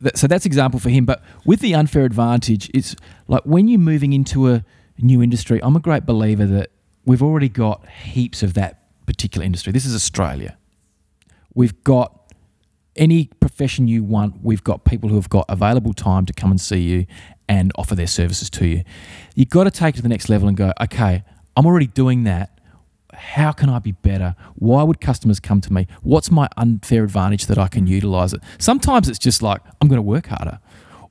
that, 0.00 0.18
so 0.18 0.26
that's 0.26 0.44
example 0.44 0.78
for 0.80 0.90
him. 0.90 1.06
But 1.06 1.22
with 1.44 1.60
the 1.60 1.74
unfair 1.74 2.04
advantage, 2.04 2.70
it's 2.74 2.94
like 3.28 3.42
when 3.44 3.68
you're 3.68 3.78
moving 3.78 4.12
into 4.12 4.48
a 4.48 4.64
new 4.98 5.22
industry. 5.22 5.60
I'm 5.62 5.76
a 5.76 5.80
great 5.80 6.06
believer 6.06 6.46
that 6.46 6.70
we've 7.04 7.22
already 7.22 7.48
got 7.48 7.86
heaps 7.88 8.42
of 8.42 8.54
that 8.54 8.82
particular 9.06 9.44
industry. 9.44 9.72
This 9.72 9.86
is 9.86 9.94
Australia. 9.94 10.56
We've 11.54 11.82
got 11.84 12.32
any 12.96 13.26
profession 13.40 13.88
you 13.88 14.02
want. 14.02 14.42
We've 14.42 14.64
got 14.64 14.84
people 14.84 15.08
who 15.08 15.16
have 15.16 15.28
got 15.28 15.44
available 15.48 15.92
time 15.92 16.26
to 16.26 16.32
come 16.32 16.50
and 16.50 16.60
see 16.60 16.80
you 16.80 17.06
and 17.48 17.72
offer 17.76 17.94
their 17.94 18.06
services 18.06 18.50
to 18.50 18.66
you. 18.66 18.82
You've 19.34 19.50
got 19.50 19.64
to 19.64 19.70
take 19.70 19.94
it 19.94 19.98
to 19.98 20.02
the 20.02 20.08
next 20.08 20.28
level 20.28 20.48
and 20.48 20.56
go, 20.56 20.72
okay, 20.80 21.24
I'm 21.56 21.66
already 21.66 21.86
doing 21.86 22.24
that 22.24 22.50
how 23.14 23.50
can 23.50 23.70
I 23.70 23.78
be 23.78 23.92
better? 23.92 24.36
Why 24.56 24.82
would 24.82 25.00
customers 25.00 25.40
come 25.40 25.62
to 25.62 25.72
me? 25.72 25.86
What's 26.02 26.30
my 26.30 26.48
unfair 26.58 27.02
advantage 27.02 27.46
that 27.46 27.56
I 27.56 27.66
can 27.66 27.86
utilize 27.86 28.34
it? 28.34 28.42
Sometimes 28.58 29.08
it's 29.08 29.18
just 29.18 29.42
like, 29.42 29.62
I'm 29.80 29.88
going 29.88 29.96
to 29.98 30.02
work 30.02 30.26
harder, 30.26 30.58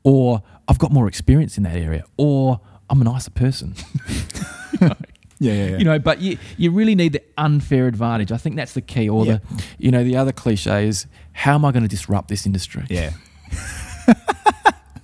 or 0.04 0.44
I've 0.68 0.78
got 0.78 0.92
more 0.92 1.08
experience 1.08 1.58
in 1.58 1.64
that 1.64 1.76
area, 1.76 2.04
or 2.18 2.60
I'm 2.90 3.02
a 3.02 3.06
nicer 3.06 3.32
person. 3.32 3.74
Yeah, 5.38 5.52
yeah, 5.52 5.66
yeah. 5.72 5.78
you 5.80 5.84
know, 5.84 6.00
but 6.00 6.22
you, 6.22 6.38
you 6.56 6.72
really 6.72 6.96
need 6.96 7.12
the 7.12 7.22
unfair 7.38 7.88
advantage. 7.88 8.32
I 8.32 8.38
think 8.38 8.56
that's 8.56 8.72
the 8.74 8.80
key. 8.80 9.10
Or 9.10 9.26
Yeah. 9.26 9.40
the, 9.40 9.64
you 9.78 9.92
know, 9.92 10.02
the 10.02 10.16
other 10.16 10.32
cliche 10.32 10.88
is, 10.88 11.08
how 11.34 11.56
am 11.56 11.66
I 11.66 11.74
going 11.74 11.84
to 11.84 11.90
disrupt 11.90 12.30
this 12.30 12.46
industry? 12.46 12.86
Yeah. 12.90 13.12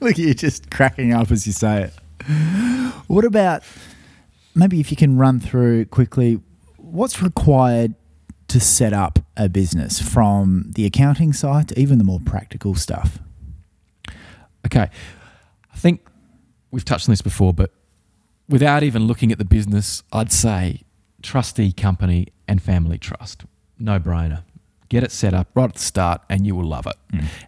Look 0.03 0.13
at 0.13 0.17
you 0.17 0.34
just 0.34 0.72
cracking 0.72 1.13
up 1.13 1.29
as 1.29 1.46
you 1.46 1.53
say 1.53 1.84
it. 1.84 1.93
What 3.08 3.24
about 3.24 3.62
maybe 4.55 4.79
if 4.79 4.89
you 4.89 4.98
can 4.98 5.15
run 5.15 5.39
through 5.39 5.86
quickly 5.86 6.39
what's 6.77 7.22
required 7.22 7.93
to 8.48 8.60
set 8.60 8.93
up 8.93 9.20
a 9.38 9.48
business 9.48 10.01
from 10.01 10.72
the 10.75 10.88
accounting 10.88 11.34
side 11.34 11.70
to 11.70 11.79
even 11.79 12.00
the 12.00 12.03
more 12.03 12.20
practical 12.20 12.74
stuff? 12.74 13.20
Okay. 14.65 14.89
I 15.72 15.77
think 15.77 16.08
we've 16.72 16.84
touched 16.84 17.08
on 17.08 17.12
this 17.12 17.22
before, 17.22 17.53
but 17.53 17.72
without 18.50 18.81
even 18.81 19.03
looking 19.05 19.31
at 19.31 19.38
the 19.38 19.46
business, 19.46 20.01
I'd 20.12 20.31
say 20.31 20.81
trustee 21.22 21.72
company 21.72 22.29
and 22.48 22.60
family 22.60 22.98
trust. 22.98 23.46
No 23.77 24.00
brainer. 24.00 24.43
Get 24.91 25.03
it 25.05 25.12
set 25.13 25.33
up 25.33 25.48
right 25.55 25.69
at 25.69 25.75
the 25.75 25.79
start 25.79 26.21
and 26.29 26.45
you 26.45 26.53
will 26.53 26.65
love 26.65 26.86
it. 26.86 26.98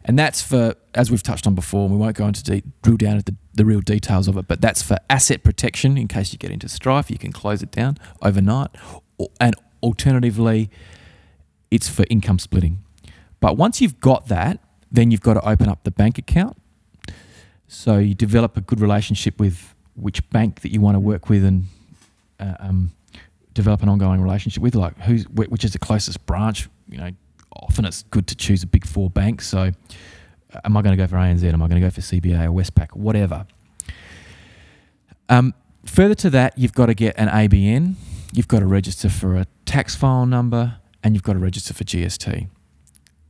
And 0.05 0.17
that's 0.17 0.41
for, 0.41 0.75
as 0.95 1.11
we've 1.11 1.21
touched 1.21 1.45
on 1.45 1.55
before, 1.55 1.83
and 1.83 1.91
we 1.91 1.97
won't 1.97 2.15
go 2.15 2.25
into 2.25 2.41
de- 2.41 2.63
drill 2.81 2.95
down 2.95 3.17
at 3.17 3.25
the, 3.25 3.35
the 3.53 3.65
real 3.65 3.81
details 3.81 4.29
of 4.29 4.37
it, 4.37 4.47
but 4.47 4.61
that's 4.61 4.81
for 4.81 4.97
asset 5.09 5.43
protection 5.43 5.97
in 5.97 6.07
case 6.07 6.31
you 6.31 6.39
get 6.39 6.51
into 6.51 6.69
strife, 6.69 7.11
you 7.11 7.17
can 7.17 7.33
close 7.33 7.61
it 7.61 7.69
down 7.69 7.97
overnight. 8.21 8.69
And 9.41 9.55
alternatively, 9.81 10.69
it's 11.69 11.89
for 11.89 12.05
income 12.09 12.39
splitting. 12.39 12.79
But 13.41 13.57
once 13.57 13.81
you've 13.81 13.99
got 13.99 14.29
that, 14.29 14.59
then 14.89 15.11
you've 15.11 15.19
got 15.19 15.33
to 15.33 15.45
open 15.45 15.67
up 15.67 15.83
the 15.83 15.91
bank 15.91 16.17
account. 16.17 16.55
So 17.67 17.97
you 17.97 18.15
develop 18.15 18.55
a 18.55 18.61
good 18.61 18.79
relationship 18.79 19.37
with 19.37 19.75
which 19.95 20.29
bank 20.29 20.61
that 20.61 20.71
you 20.71 20.79
want 20.79 20.95
to 20.95 21.01
work 21.01 21.27
with 21.27 21.43
and 21.43 21.65
uh, 22.39 22.55
um, 22.59 22.93
develop 23.53 23.83
an 23.83 23.89
ongoing 23.89 24.21
relationship 24.21 24.63
with, 24.63 24.75
like 24.75 24.97
who's 25.01 25.27
which 25.27 25.65
is 25.65 25.73
the 25.73 25.79
closest 25.79 26.25
branch. 26.25 26.69
You 26.87 26.99
know, 26.99 27.11
often 27.55 27.85
it's 27.85 28.03
good 28.03 28.27
to 28.27 28.35
choose 28.35 28.63
a 28.63 28.67
big 28.67 28.85
four 28.85 29.09
bank. 29.09 29.41
So, 29.41 29.71
uh, 30.53 30.59
am 30.63 30.77
I 30.77 30.81
going 30.81 30.95
to 30.95 31.01
go 31.01 31.07
for 31.07 31.15
ANZ? 31.15 31.43
Am 31.43 31.61
I 31.61 31.67
going 31.67 31.81
to 31.81 31.87
go 31.87 31.91
for 31.91 32.01
CBA 32.01 32.45
or 32.45 32.51
Westpac? 32.51 32.95
Whatever. 32.95 33.45
Um, 35.29 35.53
further 35.85 36.15
to 36.15 36.29
that, 36.31 36.57
you've 36.57 36.73
got 36.73 36.87
to 36.87 36.93
get 36.93 37.15
an 37.17 37.27
ABN. 37.27 37.95
You've 38.33 38.47
got 38.47 38.59
to 38.59 38.65
register 38.65 39.09
for 39.09 39.35
a 39.35 39.45
tax 39.65 39.95
file 39.95 40.25
number, 40.25 40.77
and 41.03 41.15
you've 41.15 41.23
got 41.23 41.33
to 41.33 41.39
register 41.39 41.73
for 41.73 41.83
GST. 41.83 42.47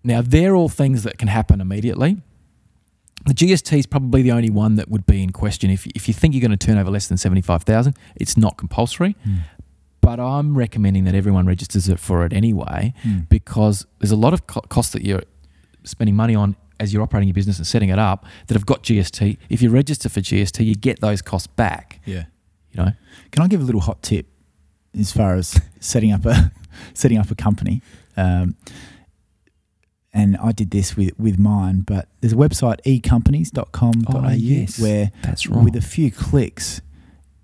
Now, 0.03 0.22
they're 0.22 0.56
all 0.56 0.70
things 0.70 1.03
that 1.03 1.18
can 1.18 1.27
happen 1.27 1.62
immediately. 1.62 2.18
The 3.25 3.34
GST 3.34 3.80
is 3.80 3.86
probably 3.86 4.22
the 4.22 4.34
only 4.34 4.50
one 4.50 4.75
that 4.75 4.89
would 4.89 5.06
be 5.06 5.24
in 5.24 5.32
question. 5.32 5.70
If, 5.70 5.88
if 5.88 6.10
you 6.10 6.13
think 6.13 6.34
you're 6.34 6.42
going 6.42 6.58
to 6.58 6.58
turn 6.58 6.77
over 6.77 6.92
less 6.92 7.08
than 7.08 7.18
75,000, 7.18 7.98
it's 8.15 8.36
not 8.36 8.58
compulsory. 8.58 9.15
But 10.03 10.19
I'm 10.19 10.57
recommending 10.57 11.05
that 11.05 11.15
everyone 11.15 11.45
registers 11.48 11.88
it 11.89 12.00
for 12.00 12.25
it 12.25 12.33
anyway 12.33 12.93
Mm. 13.03 13.27
because 13.29 13.86
there's 14.00 14.12
a 14.12 14.15
lot 14.25 14.33
of 14.33 14.45
co- 14.48 14.62
costs 14.75 14.91
that 14.93 15.03
you're 15.03 15.24
spending 15.83 16.15
money 16.15 16.36
on 16.36 16.55
as 16.79 16.91
you're 16.93 17.01
operating 17.03 17.27
your 17.29 17.33
business 17.33 17.57
and 17.57 17.65
setting 17.65 17.89
it 17.89 17.98
up 18.00 18.25
that 18.48 18.55
have 18.55 18.65
got 18.65 18.83
GST. 18.83 19.38
If 19.50 19.62
you 19.62 19.69
register 19.69 20.10
for 20.10 20.19
GST, 20.22 20.65
you 20.65 20.75
get 20.75 21.00
those 21.00 21.22
costs 21.22 21.48
back. 21.48 22.00
Yeah. 22.05 22.25
You 22.72 22.77
know, 22.83 22.91
Can 23.31 23.43
I 23.43 23.48
give 23.48 23.62
a 23.62 23.63
little 23.63 23.81
hot 23.81 24.01
tip 24.03 24.25
as 25.00 25.12
far 25.12 25.36
as 25.36 25.60
setting 25.79 26.12
up 26.12 26.25
a 26.25 26.51
setting 26.93 27.17
up 27.17 27.31
a 27.31 27.36
company? 27.36 27.81
Um, 28.17 28.55
and 30.15 30.38
I 30.38 30.51
did 30.51 30.69
this 30.72 30.95
with, 30.95 31.17
with 31.19 31.39
mine, 31.39 31.81
but 31.88 32.07
there's 32.22 32.33
a 32.33 32.36
website 32.36 32.77
ecompanies.com.au 32.86 34.25
Oh, 34.27 34.29
yes. 34.31 34.79
where 34.79 35.12
that's 35.24 35.48
right. 35.48 35.63
with 35.63 35.75
a 35.75 35.81
few 35.81 36.12
clicks 36.12 36.81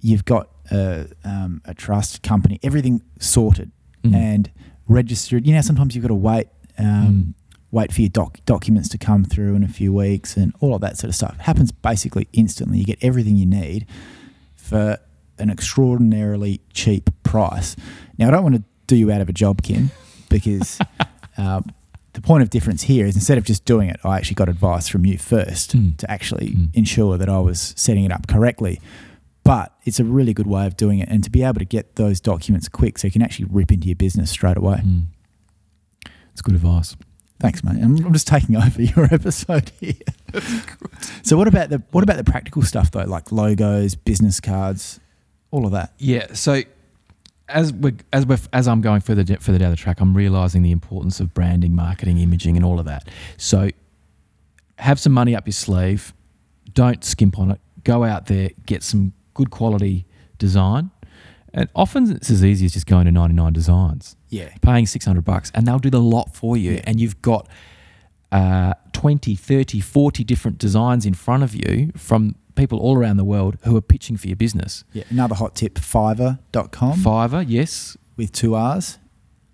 you've 0.02 0.24
got 0.26 0.59
a, 0.72 1.08
um, 1.24 1.62
a 1.66 1.74
trust 1.74 2.22
company, 2.24 2.60
everything 2.64 3.02
sorted 3.20 3.72
Mm. 4.04 4.16
and 4.16 4.52
registered. 4.88 5.46
You 5.46 5.54
know, 5.54 5.62
sometimes 5.62 5.94
you've 5.94 6.04
got 6.04 6.08
to 6.10 6.14
wait 6.16 6.48
um, 6.78 6.86
Mm. 6.86 7.34
wait 7.72 7.92
for 7.92 8.00
your 8.02 8.10
doc- 8.10 8.40
documents 8.46 8.88
to 8.90 8.98
come 8.98 9.24
through 9.26 9.54
in 9.56 9.64
a 9.64 9.68
few 9.68 9.92
weeks 9.94 10.38
and 10.38 10.54
all 10.62 10.74
of 10.74 10.82
that 10.82 10.98
sort 10.98 11.10
of 11.10 11.16
stuff. 11.16 11.36
It 11.36 11.42
happens 11.42 11.72
basically 11.74 12.28
instantly. 12.34 12.80
You 12.80 12.86
get 12.86 12.98
everything 13.02 13.36
you 13.36 13.46
need 13.46 13.86
for 14.56 14.98
an 15.38 15.50
extraordinarily 15.50 16.62
cheap 16.74 17.10
price. 17.24 17.76
Now, 18.18 18.30
I 18.30 18.32
don't 18.32 18.44
want 18.44 18.56
to 18.56 18.64
do 18.88 18.96
you 18.96 19.12
out 19.12 19.22
of 19.22 19.30
a 19.30 19.34
job, 19.34 19.62
Kim, 19.62 19.92
because 20.30 20.80
uh, 21.38 21.62
the 22.14 22.22
point 22.22 22.42
of 22.44 22.50
difference 22.50 22.84
here 22.84 23.06
is 23.06 23.16
instead 23.16 23.38
of 23.38 23.44
just 23.44 23.66
doing 23.66 23.90
it, 23.90 24.00
I 24.04 24.18
actually 24.18 24.36
got 24.36 24.50
advice 24.50 24.88
from 24.88 25.06
you 25.06 25.18
first 25.18 25.76
Mm. 25.78 25.98
to 25.98 26.10
actually 26.10 26.52
Mm. 26.52 26.70
ensure 26.74 27.18
that 27.18 27.30
I 27.30 27.40
was 27.40 27.74
setting 27.78 28.06
it 28.06 28.12
up 28.12 28.28
correctly. 28.28 28.80
But 29.50 29.74
it's 29.84 30.00
a 30.00 30.04
really 30.04 30.32
good 30.32 30.46
way 30.46 30.68
of 30.68 30.78
doing 30.78 31.00
it, 31.00 31.10
and 31.10 31.24
to 31.24 31.32
be 31.32 31.42
able 31.42 31.58
to 31.58 31.66
get 31.66 31.96
those 31.96 32.20
documents 32.20 32.70
quick, 32.70 33.00
so 33.00 33.08
you 33.08 33.12
can 33.12 33.24
actually 33.24 33.46
rip 33.46 33.72
into 33.72 33.88
your 33.88 33.96
business 33.96 34.30
straight 34.30 34.58
away. 34.58 34.84
Mm. 34.86 35.06
It's 36.34 36.44
good 36.44 36.54
advice. 36.54 36.96
Thanks, 37.40 37.64
mate. 37.64 37.82
I'm, 37.82 37.98
I'm 38.06 38.14
just 38.14 38.28
taking 38.28 38.56
over 38.64 38.80
your 38.80 39.06
episode 39.06 39.72
here. 39.80 39.96
so, 41.24 41.36
what 41.36 41.48
about 41.48 41.72
the 41.72 41.82
what 41.90 42.04
about 42.04 42.18
the 42.18 42.24
practical 42.24 42.62
stuff 42.62 42.92
though, 42.92 43.06
like 43.06 43.32
logos, 43.32 43.96
business 43.96 44.40
cards, 44.40 45.00
all 45.50 45.66
of 45.66 45.72
that? 45.72 45.94
Yeah. 45.98 46.32
So 46.34 46.62
as 47.48 47.74
we 47.74 47.94
as 48.14 48.28
we 48.28 48.36
as 48.54 48.68
I'm 48.68 48.82
going 48.82 49.02
further 49.02 49.26
further 49.38 49.58
down 49.58 49.72
the 49.72 49.78
track, 49.78 50.00
I'm 50.00 50.16
realizing 50.16 50.62
the 50.62 50.72
importance 50.72 51.20
of 51.20 51.34
branding, 51.34 51.74
marketing, 51.74 52.20
imaging, 52.20 52.56
and 52.56 52.64
all 52.64 52.80
of 52.80 52.86
that. 52.86 53.10
So 53.38 53.72
have 54.78 55.00
some 55.00 55.14
money 55.14 55.36
up 55.36 55.48
your 55.48 55.54
sleeve. 55.54 56.14
Don't 56.74 57.04
skimp 57.04 57.40
on 57.40 57.50
it. 57.50 57.60
Go 57.84 58.04
out 58.04 58.28
there, 58.28 58.52
get 58.68 58.84
some 58.84 59.14
good 59.40 59.50
quality 59.52 60.06
design. 60.38 60.92
And 61.54 61.68
often 61.74 62.12
it's 62.12 62.30
as 62.30 62.44
easy 62.44 62.66
as 62.66 62.74
just 62.74 62.86
going 62.86 63.06
to 63.06 63.12
99 63.12 63.54
designs, 63.54 64.16
Yeah, 64.30 64.50
paying 64.62 64.86
600 64.86 65.24
bucks, 65.26 65.52
and 65.56 65.66
they'll 65.66 65.80
do 65.80 65.90
the 65.90 66.00
lot 66.16 66.36
for 66.36 66.56
you. 66.58 66.74
Yeah. 66.74 66.82
And 66.88 67.00
you've 67.02 67.20
got 67.22 67.48
uh, 68.32 68.74
20, 68.94 69.36
30, 69.36 69.80
40 69.80 70.24
different 70.24 70.58
designs 70.60 71.06
in 71.06 71.14
front 71.16 71.42
of 71.44 71.56
you 71.56 71.92
from 71.98 72.36
people 72.56 72.78
all 72.80 72.96
around 72.98 73.18
the 73.18 73.24
world 73.24 73.58
who 73.64 73.76
are 73.76 73.82
pitching 73.82 74.18
for 74.18 74.28
your 74.28 74.36
business. 74.36 74.84
yeah. 74.94 75.04
Another 75.10 75.36
hot 75.36 75.56
tip: 75.56 75.76
Fiverr.com 75.76 77.00
Fiverr, 77.00 77.46
yes. 77.48 77.98
with 78.18 78.32
two 78.32 78.54
R's. 78.54 79.00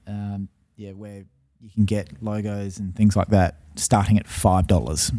Um, 0.07 0.49
yeah, 0.75 0.91
where 0.91 1.23
you 1.61 1.69
can 1.73 1.85
get 1.85 2.09
logos 2.21 2.77
and 2.79 2.93
things 2.95 3.15
like 3.15 3.29
that 3.29 3.51
starting 3.75 4.17
at 4.19 4.27
five 4.27 4.67
dollars. 4.67 5.11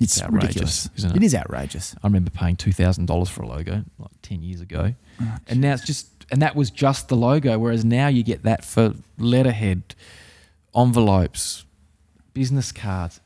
It's 0.00 0.16
It's 0.16 0.22
outrageous, 0.24 0.88
ridiculous. 0.94 1.14
it? 1.14 1.16
It 1.16 1.22
is 1.22 1.34
outrageous. 1.34 1.94
I 2.02 2.06
remember 2.06 2.30
paying 2.30 2.56
two 2.56 2.72
thousand 2.72 3.06
dollars 3.06 3.28
for 3.28 3.42
a 3.42 3.46
logo 3.48 3.84
like 3.98 4.10
ten 4.22 4.42
years 4.42 4.60
ago, 4.60 4.94
Oh, 5.20 5.36
and 5.46 5.60
now 5.60 5.74
it's 5.74 5.84
just 5.84 6.08
and 6.32 6.40
that 6.42 6.56
was 6.56 6.70
just 6.70 7.08
the 7.08 7.16
logo. 7.16 7.58
Whereas 7.58 7.84
now 7.84 8.08
you 8.08 8.22
get 8.22 8.42
that 8.44 8.64
for 8.64 8.94
letterhead, 9.18 9.94
envelopes, 10.74 11.64
business 12.32 12.72
cards. 12.72 13.20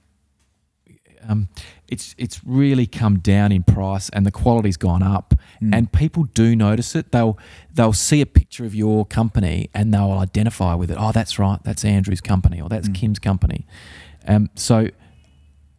Um, 1.26 1.48
it's 1.88 2.14
it's 2.18 2.40
really 2.44 2.86
come 2.86 3.18
down 3.18 3.50
in 3.52 3.62
price, 3.62 4.10
and 4.10 4.26
the 4.26 4.30
quality's 4.30 4.76
gone 4.76 5.02
up. 5.02 5.34
Mm. 5.62 5.74
And 5.74 5.92
people 5.92 6.24
do 6.24 6.54
notice 6.54 6.94
it. 6.94 7.12
They'll 7.12 7.38
they'll 7.72 7.92
see 7.94 8.20
a 8.20 8.26
picture 8.26 8.64
of 8.66 8.74
your 8.74 9.06
company 9.06 9.70
and 9.74 9.92
they'll 9.94 10.12
identify 10.12 10.74
with 10.74 10.90
it. 10.90 10.96
Oh, 11.00 11.12
that's 11.12 11.38
right. 11.38 11.58
That's 11.62 11.84
Andrew's 11.84 12.20
company, 12.20 12.60
or 12.60 12.68
that's 12.68 12.88
Mm. 12.88 12.94
Kim's 12.94 13.18
company. 13.18 13.66
Um, 14.26 14.50
so, 14.54 14.88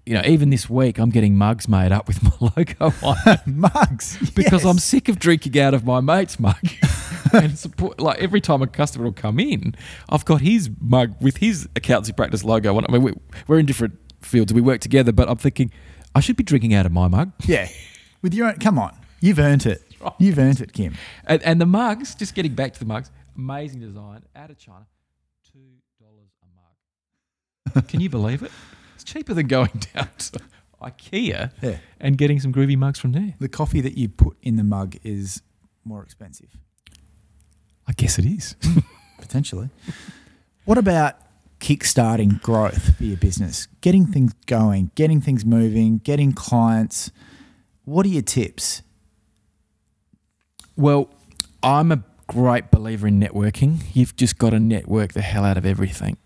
you 0.05 0.13
know, 0.13 0.21
even 0.25 0.49
this 0.49 0.69
week, 0.69 0.99
I'm 0.99 1.09
getting 1.09 1.35
mugs 1.35 1.67
made 1.67 1.91
up 1.91 2.07
with 2.07 2.21
my 2.41 2.51
logo 2.55 2.93
on 3.05 3.39
mugs 3.45 4.17
because 4.31 4.65
I'm 4.65 4.79
sick 4.79 5.09
of 5.09 5.19
drinking 5.19 5.59
out 5.59 5.73
of 5.73 5.85
my 5.85 6.01
mate's 6.01 6.39
mug. 6.39 6.55
and 7.33 7.57
support, 7.57 7.99
like 7.99 8.19
every 8.19 8.39
time 8.39 8.61
a 8.61 8.67
customer 8.67 9.05
will 9.05 9.11
come 9.11 9.39
in, 9.39 9.75
I've 10.09 10.25
got 10.25 10.41
his 10.41 10.69
mug 10.79 11.15
with 11.19 11.37
his 11.37 11.67
accountancy 11.75 12.13
practice 12.13 12.43
logo 12.43 12.77
on 12.77 12.83
it. 12.83 12.89
I 12.89 12.93
mean, 12.93 13.03
we, 13.03 13.13
we're 13.47 13.59
in 13.59 13.65
different 13.65 13.99
fields, 14.21 14.53
we 14.53 14.61
work 14.61 14.79
together, 14.79 15.11
but 15.11 15.27
I'm 15.27 15.37
thinking 15.37 15.71
I 16.13 16.19
should 16.19 16.37
be 16.37 16.43
drinking 16.43 16.73
out 16.73 16.85
of 16.85 16.91
my 16.91 17.07
mug. 17.07 17.31
yeah 17.45 17.67
with 18.25 18.33
your 18.33 18.47
own. 18.47 18.55
Come 18.55 18.77
on, 18.77 18.93
you've 19.21 19.39
earned 19.39 19.65
it. 19.65 19.81
You've 20.19 20.37
earned 20.37 20.59
it, 20.59 20.73
Kim. 20.73 20.95
And, 21.25 21.41
and 21.43 21.61
the 21.61 21.65
mugs, 21.65 22.13
just 22.13 22.35
getting 22.35 22.53
back 22.53 22.73
to 22.73 22.79
the 22.79 22.85
mugs, 22.85 23.11
amazing 23.37 23.79
design 23.79 24.23
out 24.35 24.49
of 24.49 24.57
China, 24.57 24.85
two 25.51 25.59
dollars 25.99 26.31
a 26.43 27.75
mug. 27.75 27.87
Can 27.87 28.01
you 28.01 28.09
believe 28.09 28.43
it? 28.43 28.51
Cheaper 29.05 29.33
than 29.33 29.47
going 29.47 29.69
down 29.93 30.09
to 30.17 30.39
IKEA 30.81 31.51
Yeah. 31.61 31.77
and 31.99 32.17
getting 32.17 32.39
some 32.39 32.51
groovy 32.53 32.75
mugs 32.77 32.99
from 32.99 33.13
there. 33.13 33.35
The 33.39 33.47
coffee 33.49 33.81
that 33.81 33.97
you 33.97 34.09
put 34.09 34.35
in 34.41 34.55
the 34.57 34.63
mug 34.63 34.97
is 35.03 35.41
more 35.83 36.03
expensive. 36.03 36.49
I 37.87 37.93
guess 37.93 38.17
it 38.19 38.25
is. 38.25 38.55
Hmm. 38.63 38.79
potentially. 39.19 39.69
What 40.65 40.77
about 40.77 41.15
kickstarting 41.59 42.41
growth 42.41 42.97
for 42.97 43.03
your 43.03 43.17
business? 43.17 43.67
Getting 43.81 44.05
things 44.07 44.33
going, 44.47 44.91
getting 44.95 45.21
things 45.21 45.45
moving, 45.45 45.99
getting 45.99 46.33
clients. 46.33 47.11
What 47.85 48.05
are 48.05 48.09
your 48.09 48.21
tips? 48.23 48.81
Well, 50.75 51.09
I'm 51.63 51.91
a 51.91 52.03
great 52.27 52.71
believer 52.71 53.07
in 53.07 53.19
networking. 53.19 53.79
You've 53.93 54.15
just 54.15 54.37
got 54.37 54.49
to 54.49 54.59
network 54.59 55.13
the 55.13 55.21
hell 55.21 55.45
out 55.45 55.57
of 55.57 55.65
everything. 55.65 56.17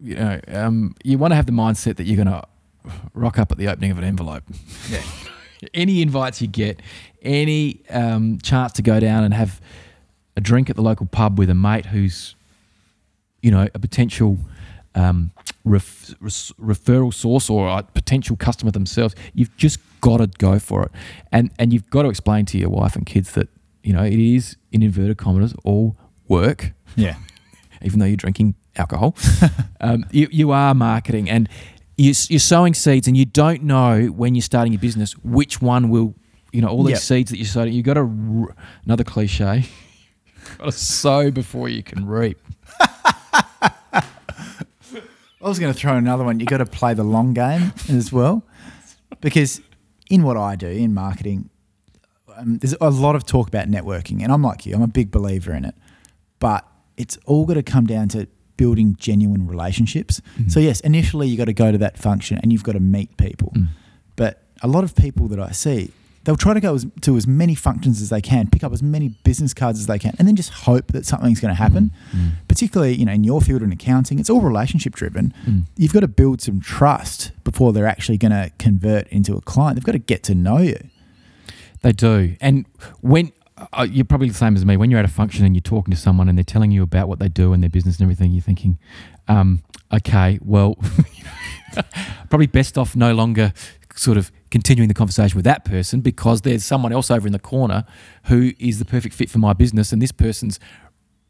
You 0.00 0.14
know, 0.16 0.40
um, 0.48 0.94
you 1.04 1.18
want 1.18 1.32
to 1.32 1.36
have 1.36 1.46
the 1.46 1.52
mindset 1.52 1.96
that 1.96 2.04
you're 2.04 2.22
going 2.22 2.26
to 2.40 2.42
rock 3.14 3.38
up 3.38 3.50
at 3.50 3.58
the 3.58 3.68
opening 3.68 3.90
of 3.90 3.98
an 3.98 4.04
envelope. 4.04 4.44
Yeah. 4.90 5.02
any 5.74 6.02
invites 6.02 6.40
you 6.42 6.48
get, 6.48 6.80
any 7.22 7.80
um, 7.90 8.38
chance 8.42 8.72
to 8.74 8.82
go 8.82 9.00
down 9.00 9.24
and 9.24 9.32
have 9.34 9.60
a 10.36 10.40
drink 10.40 10.68
at 10.68 10.76
the 10.76 10.82
local 10.82 11.06
pub 11.06 11.38
with 11.38 11.48
a 11.48 11.54
mate 11.54 11.86
who's, 11.86 12.34
you 13.42 13.50
know, 13.50 13.68
a 13.74 13.78
potential 13.78 14.38
um, 14.94 15.30
ref, 15.64 16.14
res- 16.20 16.52
referral 16.60 17.12
source 17.12 17.48
or 17.50 17.68
a 17.68 17.82
potential 17.82 18.36
customer 18.36 18.70
themselves, 18.70 19.14
you've 19.34 19.54
just 19.56 19.78
got 20.00 20.18
to 20.18 20.26
go 20.38 20.58
for 20.58 20.82
it, 20.84 20.92
and 21.32 21.50
and 21.58 21.72
you've 21.72 21.88
got 21.90 22.02
to 22.02 22.08
explain 22.08 22.44
to 22.46 22.58
your 22.58 22.70
wife 22.70 22.96
and 22.96 23.04
kids 23.06 23.32
that 23.32 23.48
you 23.82 23.92
know 23.92 24.02
it 24.04 24.18
is 24.18 24.56
in 24.72 24.82
inverted 24.82 25.18
commas 25.18 25.54
all 25.64 25.96
work, 26.28 26.72
Yeah. 26.96 27.16
even 27.82 27.98
though 27.98 28.06
you're 28.06 28.16
drinking 28.16 28.54
alcohol. 28.78 29.14
um, 29.80 30.04
you, 30.10 30.28
you 30.30 30.50
are 30.52 30.74
marketing 30.74 31.28
and 31.30 31.48
you, 31.96 32.12
you're 32.28 32.38
sowing 32.40 32.74
seeds, 32.74 33.08
and 33.08 33.16
you 33.16 33.24
don't 33.24 33.62
know 33.62 34.06
when 34.06 34.34
you're 34.34 34.42
starting 34.42 34.72
your 34.72 34.80
business 34.80 35.12
which 35.24 35.62
one 35.62 35.88
will, 35.88 36.14
you 36.52 36.60
know, 36.60 36.68
all 36.68 36.82
these 36.84 36.92
Yep. 36.96 37.00
seeds 37.00 37.30
that 37.30 37.38
you're 37.38 37.46
sowing. 37.46 37.72
you've 37.72 37.86
got 37.86 37.94
to 37.94 38.00
r- 38.00 38.54
another 38.84 39.02
cliche. 39.04 39.64
got 40.58 40.66
to 40.66 40.72
sow 40.72 41.30
before 41.30 41.68
you 41.70 41.82
can 41.82 42.06
reap. 42.06 42.38
I 45.42 45.48
was 45.48 45.58
going 45.58 45.72
to 45.72 45.78
throw 45.78 45.96
another 45.96 46.24
one. 46.24 46.40
You've 46.40 46.48
got 46.48 46.58
to 46.58 46.66
play 46.66 46.94
the 46.94 47.04
long 47.04 47.32
game 47.34 47.72
as 47.88 48.12
well, 48.12 48.42
because 49.20 49.60
in 50.10 50.22
what 50.22 50.36
I 50.36 50.56
do 50.56 50.66
in 50.68 50.92
marketing, 50.94 51.50
um, 52.36 52.58
there's 52.58 52.74
a 52.80 52.90
lot 52.90 53.16
of 53.16 53.24
talk 53.24 53.48
about 53.48 53.68
networking, 53.68 54.22
and 54.22 54.32
I'm 54.32 54.42
like 54.42 54.66
you. 54.66 54.74
I'm 54.74 54.82
a 54.82 54.86
big 54.88 55.10
believer 55.10 55.52
in 55.52 55.64
it, 55.64 55.74
but 56.40 56.66
it's 56.96 57.16
all 57.26 57.46
got 57.46 57.54
to 57.54 57.62
come 57.62 57.86
down 57.86 58.08
to 58.10 58.26
building 58.56 58.96
genuine 58.98 59.46
relationships. 59.46 60.20
So 60.48 60.60
yes, 60.60 60.80
initially 60.80 61.28
you 61.28 61.36
got 61.36 61.44
to 61.46 61.52
go 61.52 61.72
to 61.72 61.78
that 61.78 61.98
function 61.98 62.38
and 62.42 62.52
you've 62.52 62.64
got 62.64 62.72
to 62.72 62.80
meet 62.80 63.16
people, 63.16 63.52
Mm. 63.56 63.68
but 64.16 64.42
a 64.62 64.68
lot 64.68 64.84
of 64.84 64.94
people 64.94 65.28
that 65.28 65.38
I 65.40 65.52
see. 65.52 65.90
They'll 66.24 66.34
try 66.36 66.54
to 66.54 66.60
go 66.60 66.74
as, 66.74 66.84
to 67.02 67.16
as 67.16 67.24
many 67.24 67.54
functions 67.54 68.02
as 68.02 68.08
they 68.08 68.20
can, 68.20 68.50
pick 68.50 68.64
up 68.64 68.72
as 68.72 68.82
many 68.82 69.10
business 69.22 69.54
cards 69.54 69.78
as 69.78 69.86
they 69.86 69.96
can, 69.98 70.12
and 70.18 70.26
then 70.26 70.34
just 70.34 70.50
hope 70.50 70.88
that 70.88 71.06
something's 71.06 71.38
going 71.38 71.54
to 71.54 71.62
happen 71.62 71.92
Mm. 72.12 72.32
particularly 72.48 72.94
you 72.94 73.04
know 73.06 73.12
in 73.12 73.22
your 73.22 73.40
field 73.40 73.62
in 73.62 73.70
accounting 73.70 74.18
it's 74.18 74.28
all 74.30 74.40
relationship 74.40 74.94
driven 74.96 75.32
Mm. 75.46 75.66
you've 75.76 75.92
got 75.92 76.00
to 76.00 76.08
build 76.08 76.40
some 76.40 76.58
trust 76.60 77.30
before 77.44 77.72
they're 77.72 77.86
actually 77.86 78.18
going 78.18 78.32
to 78.32 78.50
convert 78.58 79.06
into 79.08 79.36
a 79.36 79.40
client 79.40 79.76
they've 79.76 79.84
got 79.84 79.92
to 79.92 79.98
get 80.14 80.22
to 80.24 80.34
know 80.34 80.58
you 80.58 80.78
They 81.82 81.92
do. 81.92 82.34
And 82.40 82.66
when 83.02 83.30
uh, 83.72 83.86
you're 83.88 84.04
probably 84.04 84.28
the 84.28 84.34
same 84.34 84.54
as 84.56 84.64
me, 84.64 84.76
when 84.76 84.90
you're 84.90 84.98
at 85.00 85.04
a 85.04 85.08
function 85.08 85.44
and 85.44 85.54
you're 85.54 85.60
talking 85.62 85.92
to 85.92 85.98
someone 85.98 86.28
and 86.28 86.36
they're 86.36 86.44
telling 86.44 86.70
you 86.70 86.82
about 86.82 87.08
what 87.08 87.18
they 87.18 87.28
do 87.28 87.52
and 87.52 87.62
their 87.62 87.70
business 87.70 87.96
and 87.96 88.02
everything, 88.04 88.32
you're 88.32 88.42
thinking, 88.42 88.78
um, 89.28 89.62
okay, 89.92 90.38
well, 90.42 90.76
probably 92.28 92.46
best 92.46 92.76
off 92.76 92.94
no 92.94 93.14
longer 93.14 93.52
sort 93.94 94.18
of 94.18 94.30
continuing 94.50 94.88
the 94.88 94.94
conversation 94.94 95.36
with 95.36 95.44
that 95.44 95.64
person 95.64 96.00
because 96.00 96.42
there's 96.42 96.64
someone 96.64 96.92
else 96.92 97.10
over 97.10 97.26
in 97.26 97.32
the 97.32 97.38
corner 97.38 97.84
who 98.24 98.52
is 98.58 98.78
the 98.78 98.84
perfect 98.84 99.14
fit 99.14 99.30
for 99.30 99.38
my 99.38 99.52
business. 99.52 99.90
And 99.92 100.02
this 100.02 100.12
person's, 100.12 100.60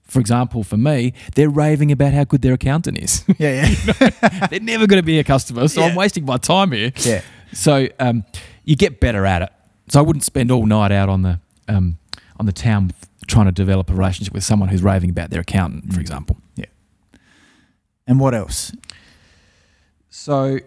for 0.02 0.18
example, 0.18 0.64
for 0.64 0.76
me, 0.76 1.12
they're 1.36 1.48
raving 1.48 1.92
about 1.92 2.12
how 2.12 2.24
good 2.24 2.42
their 2.42 2.54
accountant 2.54 2.98
is. 2.98 3.24
yeah 3.38 3.68
yeah 3.68 4.46
they're 4.50 4.60
never 4.60 4.86
going 4.86 5.00
to 5.00 5.06
be 5.06 5.18
a 5.20 5.24
customer, 5.24 5.68
so 5.68 5.82
I'm 5.82 5.94
wasting 5.94 6.24
my 6.24 6.38
time 6.38 6.72
here. 6.72 6.92
yeah 7.04 7.22
So 7.52 7.86
um, 8.00 8.24
you 8.64 8.74
get 8.74 8.98
better 9.00 9.24
at 9.26 9.42
it. 9.42 9.52
So 9.88 10.00
I 10.00 10.02
wouldn't 10.02 10.24
spend 10.24 10.50
all 10.50 10.66
night 10.66 10.90
out 10.90 11.08
on 11.08 11.22
the 11.22 11.38
um, 11.68 11.98
on 12.38 12.46
the 12.46 12.52
town 12.52 12.92
trying 13.26 13.46
to 13.46 13.52
develop 13.52 13.90
a 13.90 13.94
relationship 13.94 14.32
with 14.32 14.44
someone 14.44 14.68
who's 14.68 14.82
raving 14.82 15.10
about 15.10 15.30
their 15.30 15.40
accountant, 15.40 15.92
for 15.92 15.98
mm. 15.98 16.02
example. 16.02 16.36
Yeah. 16.54 16.66
and 18.06 18.20
what 18.20 18.34
else 18.34 18.72
So 20.10 20.60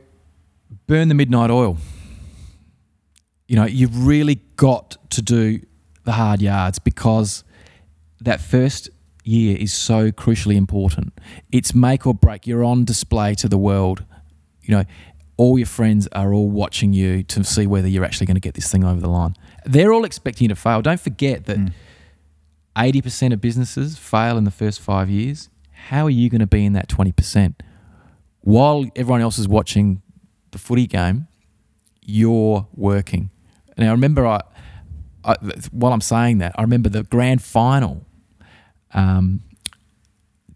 burn 0.87 1.07
the 1.07 1.15
midnight 1.15 1.49
oil. 1.49 1.77
You 3.47 3.55
know, 3.55 3.65
you've 3.65 4.05
really 4.05 4.35
got 4.55 4.97
to 5.11 5.21
do 5.21 5.61
the 6.03 6.11
hard 6.13 6.41
yards 6.41 6.79
because 6.79 7.43
that 8.21 8.41
first 8.41 8.89
year 9.23 9.57
is 9.57 9.73
so 9.73 10.11
crucially 10.11 10.55
important. 10.55 11.13
It's 11.51 11.73
make 11.73 12.05
or 12.05 12.13
break. 12.13 12.45
You're 12.45 12.63
on 12.63 12.85
display 12.85 13.35
to 13.35 13.47
the 13.47 13.57
world. 13.57 14.03
You 14.61 14.75
know, 14.75 14.83
all 15.39 15.57
your 15.57 15.65
friends 15.79 16.05
are 16.11 16.33
all 16.33 16.49
watching 16.49 16.91
you 16.91 17.23
to 17.23 17.43
see 17.45 17.65
whether 17.65 17.87
you're 17.87 18.03
actually 18.03 18.27
going 18.27 18.35
to 18.35 18.41
get 18.41 18.55
this 18.55 18.69
thing 18.71 18.83
over 18.83 18.99
the 18.99 19.07
line. 19.09 19.33
They're 19.65 19.93
all 19.93 20.03
expecting 20.03 20.45
you 20.45 20.49
to 20.49 20.55
fail. 20.55 20.81
Don't 20.81 20.99
forget 20.99 21.45
that 21.45 21.57
Mm. 21.57 21.71
80% 22.75 23.33
of 23.33 23.39
businesses 23.41 23.97
fail 23.97 24.37
in 24.37 24.43
the 24.43 24.51
first 24.51 24.79
five 24.81 25.09
years. 25.09 25.49
how 25.91 26.05
are 26.05 26.09
you 26.21 26.29
going 26.29 26.41
to 26.41 26.47
be 26.57 26.65
in 26.65 26.73
that 26.73 26.87
20%? 26.89 27.55
While 28.41 28.85
everyone 28.97 29.21
else 29.21 29.39
is 29.39 29.47
watching 29.47 30.01
the 30.51 30.57
footy 30.57 30.85
game, 30.87 31.27
you're 32.05 32.67
working. 32.75 33.29
Now, 33.77 33.87
I 33.87 33.91
remember 33.91 34.27
I, 34.27 34.41
I 35.23 35.35
while 35.71 35.93
I'm 35.93 36.01
saying 36.01 36.39
that, 36.39 36.51
I 36.57 36.61
remember 36.63 36.89
the 36.89 37.03
grand 37.03 37.41
final 37.41 38.05
um, 38.93 39.41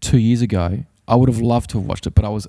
two 0.00 0.18
years 0.18 0.42
ago. 0.42 0.84
I 1.08 1.14
would 1.16 1.28
have 1.30 1.40
loved 1.40 1.70
to 1.70 1.78
have 1.78 1.86
watched 1.86 2.06
it, 2.06 2.14
but 2.14 2.24
I 2.24 2.28
was 2.28 2.46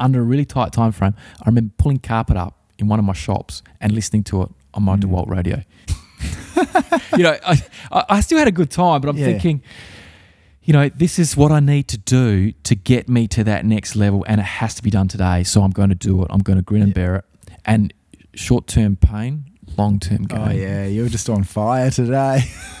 under 0.00 0.20
a 0.20 0.24
really 0.24 0.44
tight 0.44 0.72
time 0.72 0.92
frame. 0.92 1.14
I 1.40 1.48
remember 1.48 1.72
pulling 1.78 1.98
carpet 1.98 2.36
up 2.36 2.56
in 2.78 2.88
one 2.88 2.98
of 2.98 3.04
my 3.04 3.12
shops 3.12 3.62
and 3.80 3.92
listening 3.92 4.24
to 4.24 4.42
it 4.42 4.48
on 4.74 4.82
my 4.82 4.96
Mm. 4.96 5.02
DeWalt 5.02 5.28
radio. 5.28 5.62
you 7.16 7.22
know, 7.22 7.36
I, 7.46 7.62
I 8.08 8.20
still 8.20 8.38
had 8.38 8.48
a 8.48 8.52
good 8.52 8.70
time, 8.70 9.00
but 9.00 9.08
I'm 9.08 9.16
Yeah. 9.16 9.26
thinking, 9.26 9.62
you 10.62 10.72
know, 10.72 10.88
this 10.88 11.18
is 11.18 11.36
what 11.36 11.50
I 11.52 11.60
need 11.60 11.88
to 11.88 11.98
do 11.98 12.52
to 12.64 12.74
get 12.74 13.08
me 13.08 13.26
to 13.28 13.44
that 13.44 13.64
next 13.64 13.96
level, 13.96 14.24
and 14.28 14.40
it 14.40 14.44
has 14.44 14.74
to 14.74 14.82
be 14.82 14.90
done 14.90 15.08
today. 15.08 15.42
So 15.44 15.62
I'm 15.62 15.70
going 15.70 15.88
to 15.88 15.94
do 15.94 16.22
it. 16.22 16.28
I'm 16.30 16.40
going 16.40 16.56
to 16.58 16.62
grin 16.62 16.82
and 16.82 16.94
bear 16.94 17.16
it. 17.16 17.24
And 17.64 17.92
short 18.34 18.66
term 18.66 18.96
pain, 18.96 19.44
long 19.76 19.98
term 19.98 20.24
gain. 20.24 20.38
Oh 20.38 20.50
yeah, 20.50 20.86
you're 20.86 21.08
just 21.08 21.28
on 21.30 21.44
fire 21.44 21.90
today. 21.90 22.42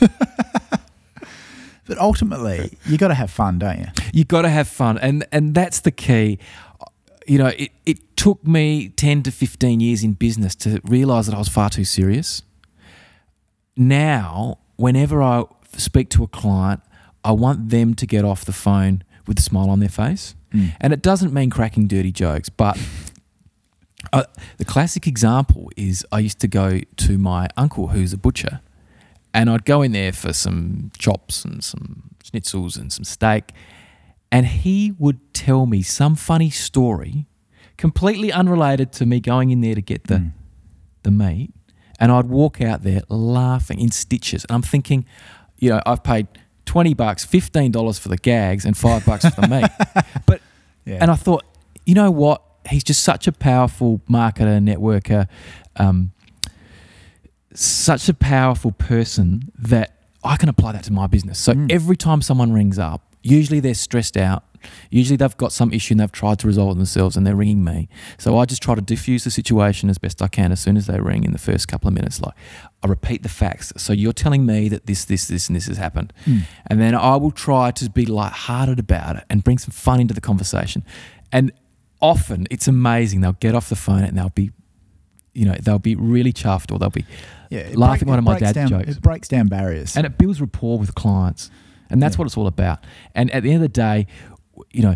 but 1.86 1.98
ultimately, 1.98 2.76
you 2.86 2.98
got 2.98 3.08
to 3.08 3.14
have 3.14 3.30
fun, 3.30 3.58
don't 3.58 3.78
you? 3.78 3.86
you 4.12 4.24
got 4.24 4.42
to 4.42 4.48
have 4.48 4.68
fun 4.68 4.98
and 4.98 5.24
and 5.32 5.54
that's 5.54 5.80
the 5.80 5.90
key 5.90 6.38
you 7.26 7.38
know 7.38 7.48
it, 7.48 7.70
it 7.86 8.16
took 8.16 8.46
me 8.46 8.88
10 8.90 9.22
to 9.24 9.30
15 9.30 9.80
years 9.80 10.02
in 10.04 10.12
business 10.14 10.54
to 10.56 10.80
realize 10.84 11.26
that 11.26 11.34
i 11.34 11.38
was 11.38 11.48
far 11.48 11.70
too 11.70 11.84
serious 11.84 12.42
now 13.76 14.58
whenever 14.76 15.22
i 15.22 15.44
speak 15.76 16.08
to 16.10 16.22
a 16.22 16.26
client 16.28 16.80
i 17.24 17.32
want 17.32 17.68
them 17.70 17.94
to 17.94 18.06
get 18.06 18.24
off 18.24 18.44
the 18.44 18.52
phone 18.52 19.02
with 19.26 19.38
a 19.38 19.42
smile 19.42 19.70
on 19.70 19.80
their 19.80 19.88
face 19.88 20.34
Mm. 20.52 20.72
and 20.80 20.92
it 20.92 21.00
doesn't 21.00 21.32
mean 21.32 21.48
cracking 21.48 21.86
dirty 21.86 22.10
jokes 22.10 22.48
but 22.48 22.76
uh, 24.12 24.24
the 24.56 24.64
classic 24.64 25.06
example 25.06 25.70
is 25.76 26.04
i 26.10 26.18
used 26.18 26.40
to 26.40 26.48
go 26.48 26.80
to 26.96 27.18
my 27.18 27.46
uncle 27.56 27.86
who's 27.88 28.12
a 28.12 28.18
butcher 28.18 28.60
and 29.32 29.48
I'd 29.48 29.64
go 29.64 29.80
in 29.82 29.92
there 29.92 30.10
for 30.12 30.32
some 30.32 30.90
chops 30.98 31.44
and 31.44 31.62
some 31.62 32.02
schnitzels 32.24 32.76
and 32.76 32.92
some 32.92 33.04
steak, 33.04 33.52
and 34.32 34.46
he 34.46 34.92
would 34.98 35.18
tell 35.34 35.66
me 35.66 35.82
some 35.82 36.14
funny 36.16 36.50
story, 36.50 37.26
completely 37.76 38.32
unrelated 38.32 38.92
to 38.92 39.06
me 39.06 39.20
going 39.20 39.50
in 39.50 39.60
there 39.60 39.74
to 39.74 39.82
get 39.82 40.04
the 40.04 40.16
Mm. 40.16 40.32
the 41.02 41.10
meat, 41.10 41.52
and 41.98 42.12
I'd 42.12 42.26
walk 42.26 42.60
out 42.60 42.82
there 42.82 43.00
laughing 43.08 43.80
in 43.80 43.90
stitches, 43.90 44.44
and 44.44 44.54
I'm 44.54 44.62
thinking, 44.62 45.04
you 45.58 45.70
know, 45.70 45.80
I've 45.86 46.02
paid 46.02 46.26
twenty 46.66 46.94
bucks, 46.94 47.24
fifteen 47.24 47.72
dollars 47.72 47.98
for 47.98 48.08
the 48.08 48.18
gags, 48.18 48.64
and 48.64 48.76
five 48.76 49.04
bucks 49.06 49.24
for 49.28 49.40
the 49.40 49.48
meat, 49.48 49.70
but 50.26 50.40
Yeah. 50.84 50.98
and 51.00 51.10
I 51.10 51.14
thought, 51.16 51.44
you 51.86 51.94
know 51.94 52.10
what? 52.10 52.42
He's 52.68 52.84
just 52.84 53.02
such 53.02 53.26
a 53.26 53.32
powerful 53.32 54.00
marketer, 54.08 54.60
networker, 54.62 55.26
um, 55.76 56.12
such 57.54 58.08
a 58.08 58.14
powerful 58.14 58.72
person 58.72 59.50
that 59.58 59.96
I 60.22 60.36
can 60.36 60.48
apply 60.48 60.72
that 60.72 60.84
to 60.84 60.92
my 60.92 61.06
business. 61.06 61.38
So 61.38 61.54
Mm. 61.54 61.72
every 61.72 61.96
time 61.96 62.22
someone 62.22 62.52
rings 62.52 62.78
up, 62.78 63.09
usually 63.22 63.60
they're 63.60 63.74
stressed 63.74 64.16
out. 64.16 64.44
Usually 64.90 65.16
they've 65.16 65.36
got 65.38 65.52
some 65.52 65.72
issue 65.72 65.94
and 65.94 66.00
they've 66.00 66.12
tried 66.12 66.38
to 66.40 66.46
resolve 66.46 66.72
it 66.72 66.76
themselves 66.76 67.16
and 67.16 67.26
they're 67.26 67.34
ringing 67.36 67.64
me. 67.64 67.88
So 68.18 68.36
I 68.36 68.44
just 68.44 68.62
try 68.62 68.74
to 68.74 68.82
diffuse 68.82 69.24
the 69.24 69.30
situation 69.30 69.88
as 69.88 69.96
best 69.96 70.20
I 70.20 70.28
can 70.28 70.52
as 70.52 70.60
soon 70.60 70.76
as 70.76 70.86
they 70.86 71.00
ring 71.00 71.24
in 71.24 71.32
the 71.32 71.38
first 71.38 71.66
couple 71.66 71.88
of 71.88 71.94
minutes. 71.94 72.20
Like 72.20 72.34
I 72.82 72.88
repeat 72.88 73.22
the 73.22 73.30
facts. 73.30 73.72
So 73.78 73.94
you're 73.94 74.12
telling 74.12 74.44
me 74.44 74.68
that 74.68 74.84
this, 74.84 75.06
this, 75.06 75.28
this, 75.28 75.48
and 75.48 75.56
this 75.56 75.66
has 75.66 75.78
happened. 75.78 76.12
Mm. 76.26 76.42
And 76.66 76.78
then 76.78 76.94
I 76.94 77.16
will 77.16 77.30
try 77.30 77.70
to 77.70 77.88
be 77.88 78.04
lighthearted 78.04 78.78
about 78.78 79.16
it 79.16 79.24
and 79.30 79.42
bring 79.42 79.56
some 79.56 79.70
fun 79.70 79.98
into 79.98 80.12
the 80.12 80.20
conversation. 80.20 80.84
And 81.32 81.52
often 82.02 82.46
it's 82.50 82.68
amazing. 82.68 83.22
They'll 83.22 83.32
get 83.32 83.54
off 83.54 83.70
the 83.70 83.76
phone 83.76 84.04
and 84.04 84.18
they'll 84.18 84.28
be, 84.28 84.50
you 85.32 85.46
know, 85.46 85.54
they'll 85.62 85.78
be 85.78 85.94
really 85.94 86.34
chuffed 86.34 86.70
or 86.70 86.78
they'll 86.78 86.90
be, 86.90 87.06
yeah, 87.48 87.70
laughing 87.74 88.00
break- 88.00 88.08
one 88.08 88.18
of 88.18 88.24
my 88.24 88.38
dad's 88.38 88.52
down, 88.52 88.68
jokes. 88.68 88.96
It 88.96 89.00
breaks 89.00 89.28
down 89.28 89.48
barriers. 89.48 89.96
and 89.96 90.04
it 90.04 90.18
builds 90.18 90.38
rapport 90.38 90.78
with 90.78 90.94
clients. 90.94 91.50
And 91.90 92.02
that's 92.02 92.14
Yeah. 92.14 92.18
what 92.18 92.26
it's 92.26 92.36
all 92.36 92.46
about. 92.46 92.84
And 93.14 93.30
at 93.32 93.42
the 93.42 93.48
end 93.50 93.56
of 93.56 93.62
the 93.62 93.68
day, 93.68 94.06
you 94.72 94.82
know, 94.82 94.94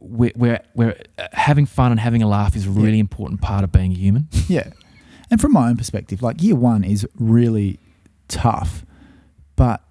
we're, 0.00 0.32
we're, 0.36 0.60
we're 0.74 0.96
uh, 1.18 1.26
having 1.32 1.66
fun 1.66 1.90
and 1.90 2.00
having 2.00 2.22
a 2.22 2.28
laugh 2.28 2.56
is 2.56 2.66
a 2.66 2.70
Yeah. 2.70 2.82
really 2.82 2.98
important 2.98 3.40
part 3.42 3.64
of 3.64 3.72
being 3.72 3.90
human. 3.92 4.28
Yeah. 4.48 4.70
And 5.30 5.40
from 5.40 5.52
my 5.52 5.68
own 5.68 5.76
perspective, 5.76 6.22
like 6.22 6.40
year 6.42 6.54
one 6.54 6.84
is 6.84 7.06
really 7.18 7.80
tough. 8.28 8.86
But 9.56 9.82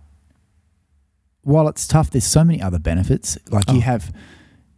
while 1.43 1.67
it's 1.67 1.87
tough, 1.87 2.09
there's 2.09 2.25
so 2.25 2.43
many 2.43 2.61
other 2.61 2.79
benefits. 2.79 3.37
Like 3.51 3.65
Oh. 3.67 3.73
you 3.73 3.81
have 3.81 4.13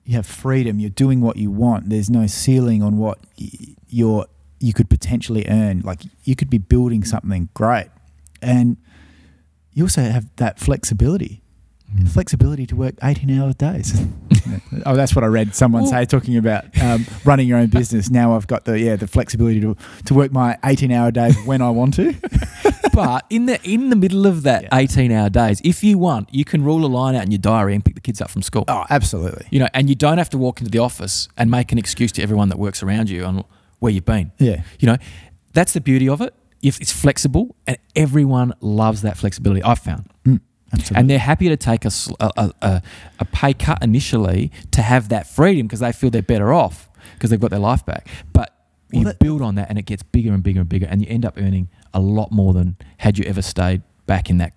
you 0.03 0.15
have 0.15 0.25
freedom, 0.25 0.79
you're 0.79 0.89
doing 0.89 1.19
what 1.19 1.35
you 1.35 1.51
want. 1.51 1.89
There's 1.89 2.09
no 2.09 2.27
ceiling 2.27 2.81
on 2.81 2.97
what 2.97 3.19
y- 3.39 3.49
you're 3.89 4.25
you 4.59 4.73
could 4.73 4.89
potentially 4.89 5.45
earn. 5.49 5.81
Like 5.81 6.01
you 6.23 6.35
could 6.35 6.49
be 6.49 6.57
building 6.57 7.03
something 7.03 7.49
great. 7.53 7.87
And 8.41 8.77
you 9.77 9.83
also 9.83 10.01
have 10.01 10.25
that 10.37 10.59
flexibility. 10.59 11.43
Mm. 11.95 12.09
Flexibility 12.09 12.65
to 12.65 12.75
work 12.75 12.95
18 13.03 13.29
hour 13.39 13.53
days. 13.53 13.93
oh, 14.87 14.95
that's 14.95 15.15
what 15.15 15.23
I 15.23 15.27
read 15.27 15.53
someone 15.53 15.83
Well- 15.83 15.91
say 15.91 16.05
talking 16.05 16.35
about 16.35 16.65
um, 16.81 17.05
running 17.23 17.47
your 17.47 17.59
own 17.59 17.67
business. 17.67 18.09
Now 18.09 18.35
I've 18.35 18.47
got 18.47 18.65
the 18.65 18.79
yeah 18.79 18.95
the 18.95 19.07
flexibility 19.07 19.61
to 19.61 19.77
to 20.05 20.13
work 20.15 20.31
my 20.31 20.57
18 20.65 20.91
hour 20.91 21.11
days 21.11 21.37
when 21.45 21.61
I 21.61 21.69
want 21.69 21.93
to. 21.93 22.15
but 22.93 23.25
in 23.29 23.45
the 23.45 23.61
in 23.63 23.89
the 23.91 23.95
middle 23.95 24.25
of 24.25 24.41
that 24.43 24.63
Yeah. 24.63 24.69
18 24.79 25.11
hour 25.11 25.29
days, 25.29 25.61
if 25.63 25.83
you 25.83 25.99
want, 25.99 26.33
you 26.33 26.43
can 26.43 26.63
rule 26.63 26.83
a 26.83 26.87
line 26.87 27.15
out 27.15 27.23
in 27.23 27.31
your 27.31 27.37
diary 27.37 27.75
and 27.75 27.85
pick 27.85 27.93
the 27.93 28.01
kids 28.01 28.19
up 28.19 28.31
from 28.31 28.41
school. 28.41 28.65
Oh, 28.67 28.83
absolutely. 28.89 29.45
You 29.51 29.59
know, 29.59 29.67
and 29.75 29.87
you 29.87 29.95
don't 29.95 30.17
have 30.17 30.31
to 30.31 30.37
walk 30.39 30.59
into 30.59 30.71
the 30.71 30.79
office 30.79 31.29
and 31.37 31.51
make 31.51 31.71
an 31.71 31.77
excuse 31.77 32.11
to 32.13 32.23
everyone 32.23 32.49
that 32.49 32.57
works 32.57 32.81
around 32.81 33.09
you 33.11 33.23
on 33.23 33.45
where 33.79 33.91
you've 33.93 34.05
been. 34.05 34.31
Yeah. 34.39 34.63
You 34.79 34.87
know, 34.87 34.97
that's 35.53 35.73
the 35.73 35.81
beauty 35.81 36.09
of 36.09 36.19
it. 36.21 36.33
If 36.67 36.79
it's 36.81 36.91
flexible, 36.91 37.55
and 37.65 37.77
everyone 37.95 38.53
loves 38.61 39.01
that 39.03 39.17
flexibility. 39.17 39.63
I've 39.63 39.79
found. 39.79 40.09
Mm, 40.25 40.41
absolutely. 40.73 40.97
and 40.99 41.09
they're 41.09 41.19
happy 41.19 41.47
to 41.49 41.57
take 41.57 41.85
a, 41.85 41.91
a, 42.19 42.51
a- 42.61 42.81
a, 43.19 43.25
pay 43.25 43.53
cut 43.53 43.81
initially 43.83 44.51
to 44.71 44.81
have 44.81 45.09
that 45.09 45.27
freedom 45.27 45.67
because 45.67 45.79
they 45.79 45.91
feel 45.91 46.09
they're 46.09 46.21
better 46.21 46.51
off 46.53 46.89
because 47.13 47.29
they've 47.29 47.39
got 47.39 47.51
their 47.51 47.59
life 47.59 47.85
back. 47.85 48.07
But 48.33 48.53
Well, 48.91 49.03
you 49.03 49.13
build 49.13 49.41
on 49.41 49.55
that 49.55 49.69
and 49.69 49.77
it 49.79 49.85
gets 49.85 50.03
bigger 50.03 50.33
and 50.33 50.43
bigger 50.43 50.59
and 50.61 50.69
bigger, 50.69 50.87
and 50.89 51.01
you 51.01 51.07
end 51.09 51.25
up 51.25 51.35
earning 51.37 51.69
a 51.93 51.99
lot 51.99 52.31
more 52.31 52.53
than 52.53 52.75
had 52.97 53.17
you 53.17 53.25
ever 53.25 53.41
stayed 53.41 53.81
back 54.05 54.29
in 54.29 54.37
that 54.39 54.53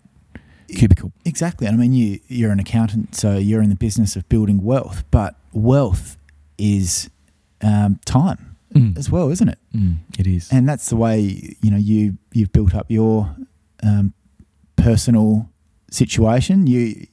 cubicle. 0.69 1.13
Exactly. 1.25 1.67
And 1.67 1.77
I 1.77 1.79
mean, 1.81 1.93
you 1.93 2.21
you're 2.29 2.51
an 2.53 2.61
accountant, 2.61 3.15
so 3.15 3.37
you're 3.37 3.63
in 3.63 3.71
the 3.71 3.77
business 3.77 4.17
of 4.17 4.29
building 4.29 4.63
wealth. 4.63 5.05
But 5.11 5.37
wealth 5.53 6.17
is 6.59 7.09
um, 7.63 8.01
time 8.05 8.50
Mm. 8.75 8.97
as 8.97 9.11
well, 9.11 9.31
isn't 9.31 9.49
it? 9.49 9.59
Mm, 9.75 9.97
it 10.19 10.27
is. 10.27 10.53
And 10.53 10.69
that's 10.69 10.91
the 10.91 10.97
way 10.97 11.19
you 11.61 11.71
know 11.71 11.77
you 11.77 12.19
you've 12.33 12.53
built 12.53 12.75
up 12.75 12.87
your 12.89 13.35
um, 13.83 14.15
personal 14.77 15.51
situation. 15.91 16.67
You 16.67 17.07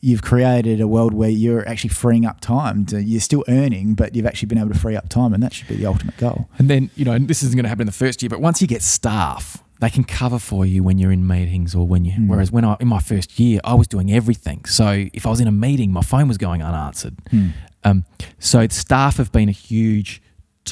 you've 0.00 0.22
created 0.22 0.80
a 0.80 0.88
world 0.88 1.14
where 1.14 1.30
you're 1.30 1.66
actually 1.66 1.90
freeing 1.90 2.26
up 2.26 2.40
time. 2.40 2.84
To, 2.86 3.02
you're 3.02 3.20
still 3.20 3.44
earning, 3.48 3.94
but 3.94 4.14
you've 4.14 4.26
actually 4.26 4.48
been 4.48 4.58
able 4.58 4.70
to 4.70 4.78
free 4.78 4.96
up 4.96 5.08
time, 5.08 5.32
and 5.32 5.42
that 5.42 5.54
should 5.54 5.68
be 5.68 5.76
the 5.76 5.86
ultimate 5.86 6.16
goal. 6.16 6.48
And 6.58 6.68
then, 6.68 6.90
you 6.96 7.04
know, 7.04 7.12
and 7.12 7.28
this 7.28 7.42
isn't 7.42 7.56
going 7.56 7.64
to 7.64 7.68
happen 7.68 7.82
in 7.82 7.86
the 7.86 7.92
first 7.92 8.20
year, 8.22 8.28
but 8.28 8.40
once 8.40 8.60
you 8.60 8.66
get 8.66 8.82
staff, 8.82 9.62
they 9.80 9.90
can 9.90 10.04
cover 10.04 10.38
for 10.38 10.66
you 10.66 10.82
when 10.82 10.98
you're 10.98 11.12
in 11.12 11.26
meetings 11.26 11.74
or 11.74 11.86
when 11.86 12.04
you. 12.04 12.12
Mm. 12.12 12.28
Whereas 12.28 12.50
when 12.52 12.64
I 12.64 12.76
in 12.80 12.88
my 12.88 13.00
first 13.00 13.38
year, 13.38 13.60
I 13.64 13.74
was 13.74 13.86
doing 13.86 14.12
everything. 14.12 14.64
So 14.64 15.06
if 15.12 15.26
I 15.26 15.30
was 15.30 15.40
in 15.40 15.48
a 15.48 15.52
meeting, 15.52 15.92
my 15.92 16.02
phone 16.02 16.28
was 16.28 16.38
going 16.38 16.62
unanswered. 16.62 17.16
Um, 17.84 18.04
so 18.38 18.66
staff 18.68 19.16
have 19.16 19.32
been 19.32 19.48
a 19.48 19.52
huge, 19.52 20.22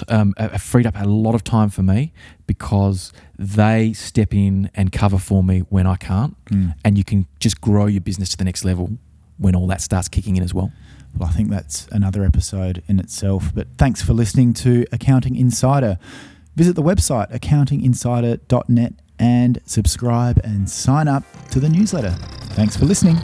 um, 0.09 0.35
uh, 0.37 0.49
have 0.51 0.63
freed 0.63 0.87
up 0.87 0.95
a 0.99 1.05
lot 1.05 1.35
of 1.35 1.43
time 1.45 1.69
for 1.71 1.83
me 1.83 2.13
because 2.47 3.13
they 3.39 3.93
step 3.93 4.35
in 4.35 4.71
and 4.75 4.93
cover 4.93 5.19
for 5.19 5.43
me 5.43 5.61
when 5.69 5.87
I 5.87 5.97
can't, 5.97 6.37
Mm. 6.47 6.75
and 6.85 6.97
you 6.99 7.05
can 7.05 7.27
just 7.39 7.61
grow 7.61 7.87
your 7.87 8.01
business 8.01 8.29
to 8.31 8.37
the 8.37 8.45
next 8.45 8.65
level 8.65 8.99
when 9.39 9.55
all 9.57 9.67
that 9.69 9.81
starts 9.81 10.09
kicking 10.09 10.37
in 10.37 10.43
as 10.43 10.53
well. 10.55 10.71
Well, 11.17 11.29
I 11.29 11.33
think 11.33 11.51
that's 11.51 11.89
another 11.91 12.25
episode 12.25 12.83
in 12.87 12.99
itself. 13.01 13.53
But 13.55 13.67
thanks 13.79 14.01
for 14.03 14.13
listening 14.13 14.53
to 14.55 14.85
Accounting 14.93 15.35
Insider. 15.37 15.99
Visit 16.57 16.75
the 16.77 16.83
website 16.83 17.31
accountinginsider.net 17.33 18.93
and 19.19 19.61
subscribe 19.67 20.39
and 20.45 20.69
sign 20.71 21.09
up 21.09 21.25
to 21.51 21.61
the 21.61 21.69
newsletter. 21.69 22.11
Thanks 22.55 22.77
for 22.77 22.85
listening. 22.85 23.17